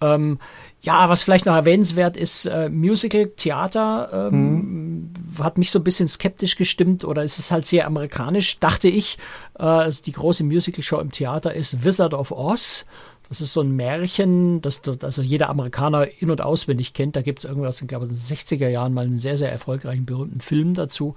[0.00, 0.38] Ähm,
[0.80, 5.12] ja, was vielleicht noch erwähnenswert ist, äh, Musical, Theater, ähm, mhm.
[5.42, 9.18] hat mich so ein bisschen skeptisch gestimmt oder ist es halt sehr amerikanisch, dachte ich.
[9.58, 12.86] Äh, also die große Musical-Show im Theater ist Wizard of Oz.
[13.28, 17.14] Das ist so ein Märchen, das also jeder Amerikaner in- und auswendig kennt.
[17.14, 20.06] Da gibt es irgendwas, ich glaube, in den 60er Jahren mal einen sehr, sehr erfolgreichen,
[20.06, 21.14] berühmten Film dazu.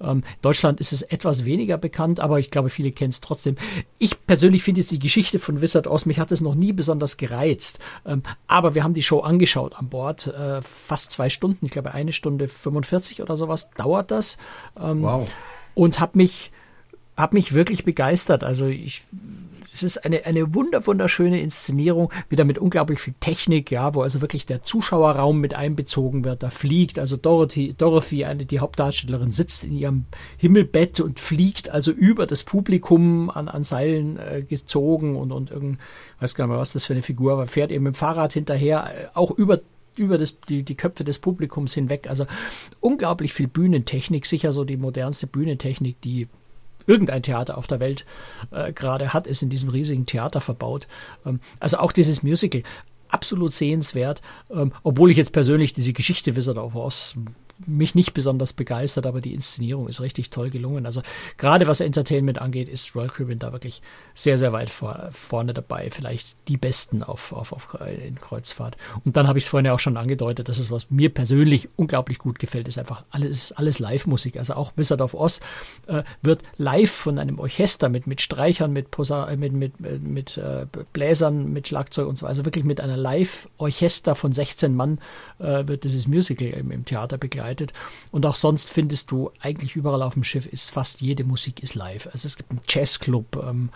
[0.00, 3.56] Ähm, in Deutschland ist es etwas weniger bekannt, aber ich glaube, viele kennen es trotzdem.
[3.98, 7.16] Ich persönlich finde jetzt die Geschichte von Wizard Oz, mich hat es noch nie besonders
[7.16, 7.80] gereizt.
[8.06, 10.28] Ähm, aber wir haben die Show angeschaut an Bord.
[10.28, 14.38] Äh, fast zwei Stunden, ich glaube, eine Stunde 45 oder sowas dauert das.
[14.80, 15.28] Ähm, wow.
[15.74, 16.52] Und habe mich,
[17.16, 18.44] hab mich wirklich begeistert.
[18.44, 19.02] Also ich
[19.82, 24.20] es ist eine, eine wunder, wunderschöne Inszenierung, wieder mit unglaublich viel Technik, ja, wo also
[24.20, 26.42] wirklich der Zuschauerraum mit einbezogen wird.
[26.42, 30.06] Da fliegt also Dorothy, Dorothy, eine, die Hauptdarstellerin, sitzt in ihrem
[30.36, 35.78] Himmelbett und fliegt also über das Publikum an, an Seilen äh, gezogen und, und irgend,
[36.20, 38.32] weiß gar nicht mehr, was das für eine Figur war, fährt eben mit dem Fahrrad
[38.32, 39.60] hinterher, äh, auch über
[39.98, 42.08] über das, die, die Köpfe des Publikums hinweg.
[42.08, 42.26] Also
[42.80, 46.28] unglaublich viel Bühnentechnik, sicher so die modernste Bühnentechnik, die
[46.88, 48.04] irgendein Theater auf der Welt
[48.50, 50.88] äh, gerade hat, ist in diesem riesigen Theater verbaut.
[51.24, 52.62] Ähm, also auch dieses Musical
[53.08, 57.14] absolut sehenswert, ähm, obwohl ich jetzt persönlich diese Geschichte Wizard of Oz
[57.66, 60.86] mich nicht besonders begeistert, aber die Inszenierung ist richtig toll gelungen.
[60.86, 61.02] Also
[61.36, 63.82] gerade was Entertainment angeht, ist Royal Caribbean da wirklich
[64.14, 65.90] sehr, sehr weit vor, vorne dabei.
[65.90, 68.76] Vielleicht die Besten auf, auf, auf in Kreuzfahrt.
[69.04, 71.68] Und dann habe ich es vorhin ja auch schon angedeutet, dass es was mir persönlich
[71.76, 74.36] unglaublich gut gefällt, ist einfach alles, alles Live-Musik.
[74.36, 75.40] Also auch Wizard of Oz
[75.86, 80.36] äh, wird live von einem Orchester mit, mit Streichern, mit, Posa mit, mit, mit, mit
[80.36, 82.30] äh, Bläsern, mit Schlagzeug und so weiter.
[82.30, 84.98] Also wirklich mit einer Live-Orchester von 16 Mann
[85.38, 87.72] äh, wird dieses Musical im, im Theater begleitet begleitet.
[88.10, 91.74] Und auch sonst findest du eigentlich überall auf dem Schiff ist fast jede Musik ist
[91.74, 92.08] live.
[92.12, 93.70] Also es gibt einen Jazzclub, ähm,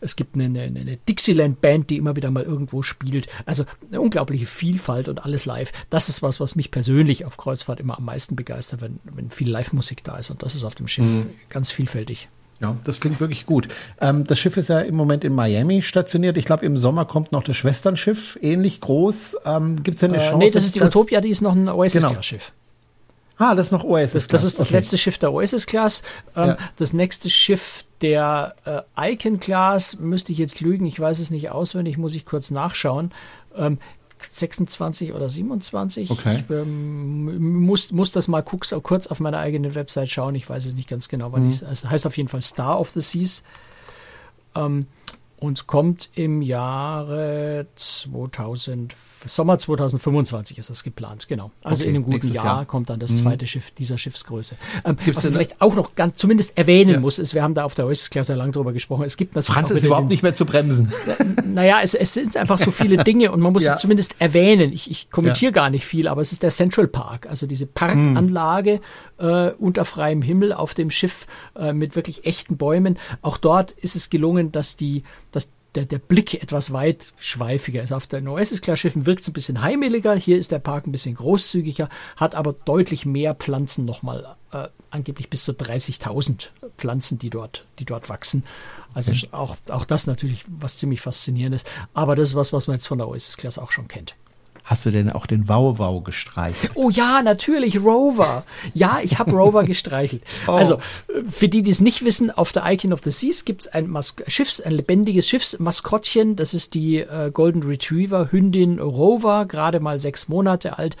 [0.00, 3.26] es gibt eine, eine, eine Dixieland-Band, die immer wieder mal irgendwo spielt.
[3.46, 5.72] Also eine unglaubliche Vielfalt und alles live.
[5.88, 9.48] Das ist was, was mich persönlich auf Kreuzfahrt immer am meisten begeistert, wenn, wenn viel
[9.48, 10.30] Live-Musik da ist.
[10.30, 11.30] Und das ist auf dem Schiff mhm.
[11.48, 12.28] ganz vielfältig.
[12.60, 13.68] Ja, das klingt wirklich gut.
[14.00, 16.36] Ähm, das Schiff ist ja im Moment in Miami stationiert.
[16.36, 19.38] Ich glaube, im Sommer kommt noch das Schwesternschiff, ähnlich groß.
[19.44, 20.38] Ähm, Gibt es denn eine äh, Chance?
[20.38, 22.52] Nee, das ist die Utopia, die ist noch ein Oasis-Schiff.
[22.52, 22.63] Genau.
[23.36, 24.12] Ah, das ist noch Oasis.
[24.12, 24.76] Das, das ist das okay.
[24.76, 26.02] letzte Schiff der Oasis Class.
[26.36, 26.58] Ähm, ja.
[26.76, 28.54] Das nächste Schiff der
[28.96, 30.86] äh, Icon Class müsste ich jetzt lügen.
[30.86, 33.12] Ich weiß es nicht auswendig, muss ich kurz nachschauen.
[33.56, 33.78] Ähm,
[34.20, 36.10] 26 oder 27.
[36.10, 36.44] Okay.
[36.48, 40.34] Ich ähm, muss, muss das mal kurz, kurz auf meiner eigenen Website schauen.
[40.34, 41.48] Ich weiß es nicht ganz genau, weil mhm.
[41.48, 43.42] es heißt auf jeden Fall Star of the Seas.
[44.54, 44.86] Ähm,
[45.44, 48.94] und kommt im Jahre 2000,
[49.26, 51.50] Sommer 2025 ist das geplant, genau.
[51.62, 53.16] Also okay, in einem guten Jahr, Jahr, kommt dann das mhm.
[53.16, 53.48] zweite mhm.
[53.48, 54.56] Schiff dieser Schiffsgröße.
[54.86, 57.00] Ähm, was man vielleicht auch noch ganz, zumindest erwähnen ja.
[57.00, 59.70] muss, ist, wir haben da auf der Oasis-Klasse lang drüber gesprochen, es gibt natürlich Franz
[59.70, 60.90] ist überhaupt nicht mehr zu bremsen.
[61.44, 63.74] Naja, es, es sind einfach so viele Dinge und man muss ja.
[63.74, 64.72] es zumindest erwähnen.
[64.72, 65.54] Ich, ich kommentiere ja.
[65.54, 68.80] gar nicht viel, aber es ist der Central Park, also diese Parkanlage
[69.18, 69.26] mhm.
[69.26, 72.98] äh, unter freiem Himmel auf dem Schiff äh, mit wirklich echten Bäumen.
[73.22, 75.04] Auch dort ist es gelungen, dass die,
[75.74, 77.92] der, der Blick etwas weitschweifiger ist.
[77.92, 81.88] Auf den Oasis-Class-Schiffen wirkt es ein bisschen heimeliger, hier ist der Park ein bisschen großzügiger,
[82.16, 86.48] hat aber deutlich mehr Pflanzen nochmal, äh, angeblich bis zu 30.000
[86.78, 88.44] Pflanzen, die dort, die dort wachsen.
[88.92, 91.64] Also auch, auch das natürlich was ziemlich faszinierendes.
[91.94, 94.14] Aber das ist was, was man jetzt von der Oasis-Class auch schon kennt.
[94.64, 96.72] Hast du denn auch den Wow-Wow gestreichelt?
[96.74, 98.44] Oh ja, natürlich, Rover.
[98.72, 100.22] Ja, ich habe Rover gestreichelt.
[100.46, 100.52] Oh.
[100.52, 100.78] Also,
[101.30, 103.88] für die, die es nicht wissen, auf der Icon of the Seas gibt es ein,
[103.88, 106.36] Mas Schiffs-, ein lebendiges Schiffsmaskottchen.
[106.36, 110.96] Das ist die äh, Golden Retriever Hündin Rover, gerade mal sechs Monate alt.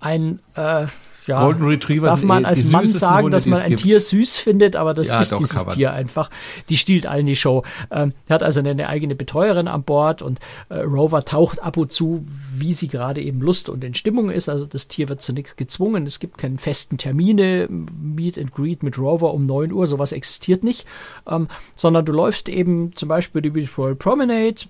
[0.00, 0.86] Ein äh,
[1.28, 3.82] ja, Golden Retriever darf man eh als Mann sagen, Hunde, dass man ein gibt.
[3.82, 6.30] Tier süß findet, aber das ja, ist doch, dieses Tier einfach.
[6.68, 7.62] Die stiehlt allen die Show.
[7.90, 11.92] Ähm, hat also eine, eine, eigene Betreuerin an Bord und äh, Rover taucht ab und
[11.92, 12.26] zu,
[12.56, 14.48] wie sie gerade eben Lust und in Stimmung ist.
[14.48, 16.06] Also das Tier wird zu nichts gezwungen.
[16.06, 20.64] Es gibt keinen festen Termine, Meet and Greet mit Rover um 9 Uhr, sowas existiert
[20.64, 20.86] nicht,
[21.28, 24.62] ähm, sondern du läufst eben zum Beispiel die Beautiful Promenade,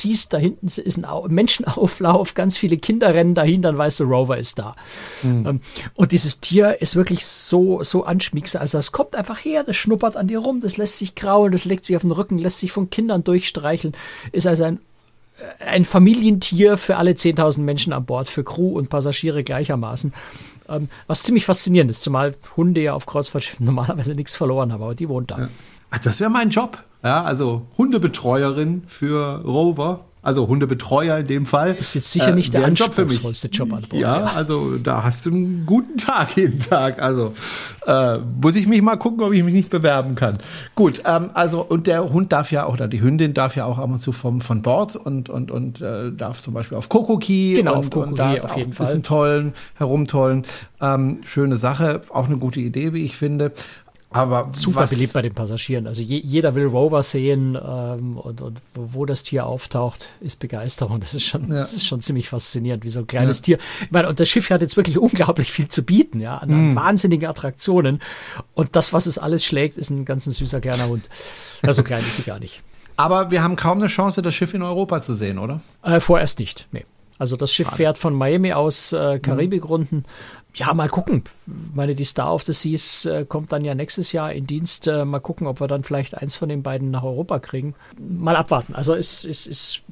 [0.00, 4.38] siehst, da hinten ist ein Menschenauflauf, ganz viele Kinder rennen dahin, dann weißt du, Rover
[4.38, 4.76] ist da.
[5.22, 5.60] Mhm.
[5.94, 8.60] Und dieses Tier ist wirklich so, so anschmiegsam.
[8.60, 11.64] Also das kommt einfach her, das schnuppert an dir rum, das lässt sich kraulen, das
[11.64, 13.94] legt sich auf den Rücken, lässt sich von Kindern durchstreicheln,
[14.32, 14.78] ist also ein
[15.38, 20.12] äh, ein Familientier für alle 10.000 Menschen an Bord, für Crew und Passagiere gleichermaßen.
[20.68, 24.94] Ähm, was ziemlich faszinierend ist, zumal Hunde ja auf Kreuzfahrtschiffen normalerweise nichts verloren haben, aber
[24.94, 25.38] die wohnt da.
[25.38, 25.48] Ja.
[26.02, 26.82] Das wäre mein Job.
[27.04, 31.76] Ja, also Hundebetreuerin für Rover also Hundebetreuer in dem Fall.
[31.78, 34.02] Ist jetzt sicher nicht äh, der anspruchsvollste Job, Job an Bord.
[34.02, 37.00] Ja, ja, also da hast du einen guten Tag jeden Tag.
[37.00, 37.34] Also
[37.86, 40.38] äh, muss ich mich mal gucken, ob ich mich nicht bewerben kann.
[40.74, 43.78] Gut, ähm, also und der Hund darf ja auch, oder die Hündin darf ja auch
[43.78, 47.52] ab und zu vom, von Bord und, und, und äh, darf zum Beispiel auf Kokoki.
[47.54, 48.86] Genau, und, auf Kokoki auf jeden Fall.
[48.86, 50.46] Ein bisschen tollen, herumtollen.
[50.80, 53.52] Ähm, schöne Sache, auch eine gute Idee, wie ich finde.
[54.14, 55.88] Aber super beliebt bei den Passagieren.
[55.88, 61.00] Also je, jeder will Rover sehen ähm, und, und, wo das Tier auftaucht, ist Begeisterung.
[61.00, 61.56] Das ist schon, ja.
[61.56, 63.42] das ist schon ziemlich faszinierend, wie so ein kleines ja.
[63.42, 63.58] Tier.
[63.82, 66.76] Ich meine, und das Schiff hat jetzt wirklich unglaublich viel zu bieten, ja, an mm.
[66.76, 68.00] wahnsinnigen Attraktionen.
[68.54, 71.08] Und das, was es alles schlägt, ist ein ganz süßer kleiner Hund.
[71.62, 72.62] Also klein ist sie gar nicht.
[72.94, 75.60] Aber wir haben kaum eine Chance, das Schiff in Europa zu sehen, oder?
[75.82, 76.68] Äh, vorerst nicht.
[76.70, 76.84] Nee.
[77.18, 80.04] Also das Schiff fährt von Miami aus äh, Karibikrunden
[80.54, 81.24] ja, mal gucken.
[81.46, 84.86] Ich meine, die Star of the Seas äh, kommt dann ja nächstes Jahr in Dienst.
[84.86, 87.74] Äh, mal gucken, ob wir dann vielleicht eins von den beiden nach Europa kriegen.
[87.98, 88.74] Mal abwarten.
[88.74, 89.82] Also es ist, ist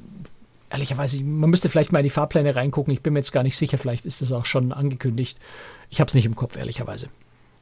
[0.69, 2.93] ehrlicherweise, man müsste vielleicht mal in die Fahrpläne reingucken.
[2.93, 3.77] Ich bin mir jetzt gar nicht sicher.
[3.77, 5.37] Vielleicht ist das auch schon angekündigt.
[5.89, 7.09] Ich habe es nicht im Kopf, ehrlicherweise.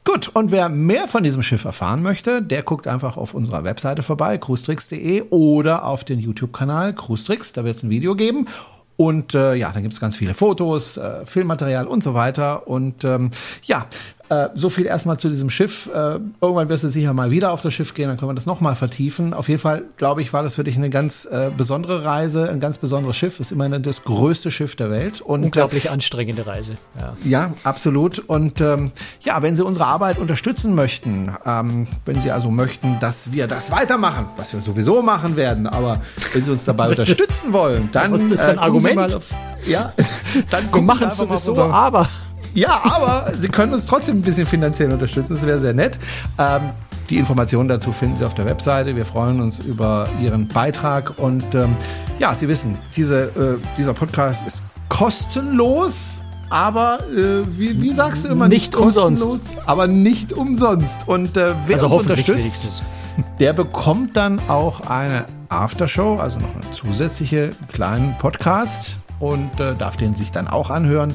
[0.04, 4.02] Gut, und wer mehr von diesem Schiff erfahren möchte, der guckt einfach auf unserer Webseite
[4.02, 7.52] vorbei, cruestricks.de oder auf den YouTube-Kanal Cruestricks.
[7.52, 8.48] Da wird es ein Video geben.
[8.96, 12.68] Und äh, ja, dann gibt es ganz viele Fotos, äh, Filmmaterial und so weiter.
[12.68, 13.30] Und ähm,
[13.64, 13.86] ja,
[14.32, 15.90] äh, so viel erstmal zu diesem Schiff.
[15.92, 18.46] Äh, irgendwann wirst du sicher mal wieder auf das Schiff gehen, dann können wir das
[18.46, 19.34] nochmal vertiefen.
[19.34, 22.60] Auf jeden Fall, glaube ich, war das für dich eine ganz äh, besondere Reise, ein
[22.60, 23.40] ganz besonderes Schiff.
[23.40, 25.20] Ist immerhin das größte Schiff der Welt.
[25.20, 26.76] Und, Unglaublich anstrengende Reise.
[26.98, 28.20] Ja, ja absolut.
[28.20, 33.32] Und ähm, ja, wenn Sie unsere Arbeit unterstützen möchten, ähm, wenn Sie also möchten, dass
[33.32, 36.00] wir das weitermachen, was wir sowieso machen werden, aber
[36.32, 39.14] wenn Sie uns dabei unterstützen wollen, dann was ist das für ein Argument?
[39.14, 39.34] Auf,
[39.66, 39.92] ja,
[40.50, 42.08] dann machen es sowieso, aber
[42.54, 45.34] ja, aber Sie können uns trotzdem ein bisschen finanziell unterstützen.
[45.34, 45.98] Das wäre sehr nett.
[46.38, 46.70] Ähm,
[47.10, 48.96] die Informationen dazu finden Sie auf der Webseite.
[48.96, 51.18] Wir freuen uns über Ihren Beitrag.
[51.18, 51.76] Und ähm,
[52.18, 56.22] ja, Sie wissen, diese, äh, dieser Podcast ist kostenlos.
[56.50, 58.46] Aber äh, wie, wie, sagst du immer?
[58.46, 59.48] Nicht, nicht umsonst.
[59.64, 61.08] Aber nicht umsonst.
[61.08, 62.82] Und äh, wer also uns unterstützt,
[63.40, 69.96] der bekommt dann auch eine Aftershow, also noch eine zusätzliche kleinen Podcast und äh, darf
[69.96, 71.14] den sich dann auch anhören.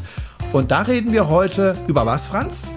[0.57, 2.67] Und da reden wir heute über was, Franz?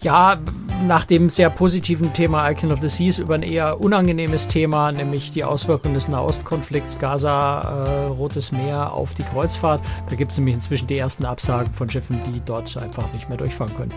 [0.00, 0.38] Ja,
[0.86, 5.32] nach dem sehr positiven Thema Icon of the Seas über ein eher unangenehmes Thema, nämlich
[5.32, 9.82] die Auswirkungen des Nahostkonflikts Gaza, äh, Rotes Meer auf die Kreuzfahrt.
[10.08, 13.36] Da gibt es nämlich inzwischen die ersten Absagen von Schiffen, die dort einfach nicht mehr
[13.36, 13.92] durchfahren können.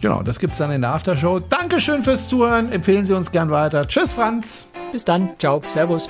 [0.00, 1.38] Genau, das gibt es dann in der Aftershow.
[1.38, 2.72] Dankeschön fürs Zuhören.
[2.72, 3.86] Empfehlen Sie uns gern weiter.
[3.86, 4.72] Tschüss, Franz.
[4.90, 5.30] Bis dann.
[5.38, 5.62] Ciao.
[5.64, 6.08] Servus.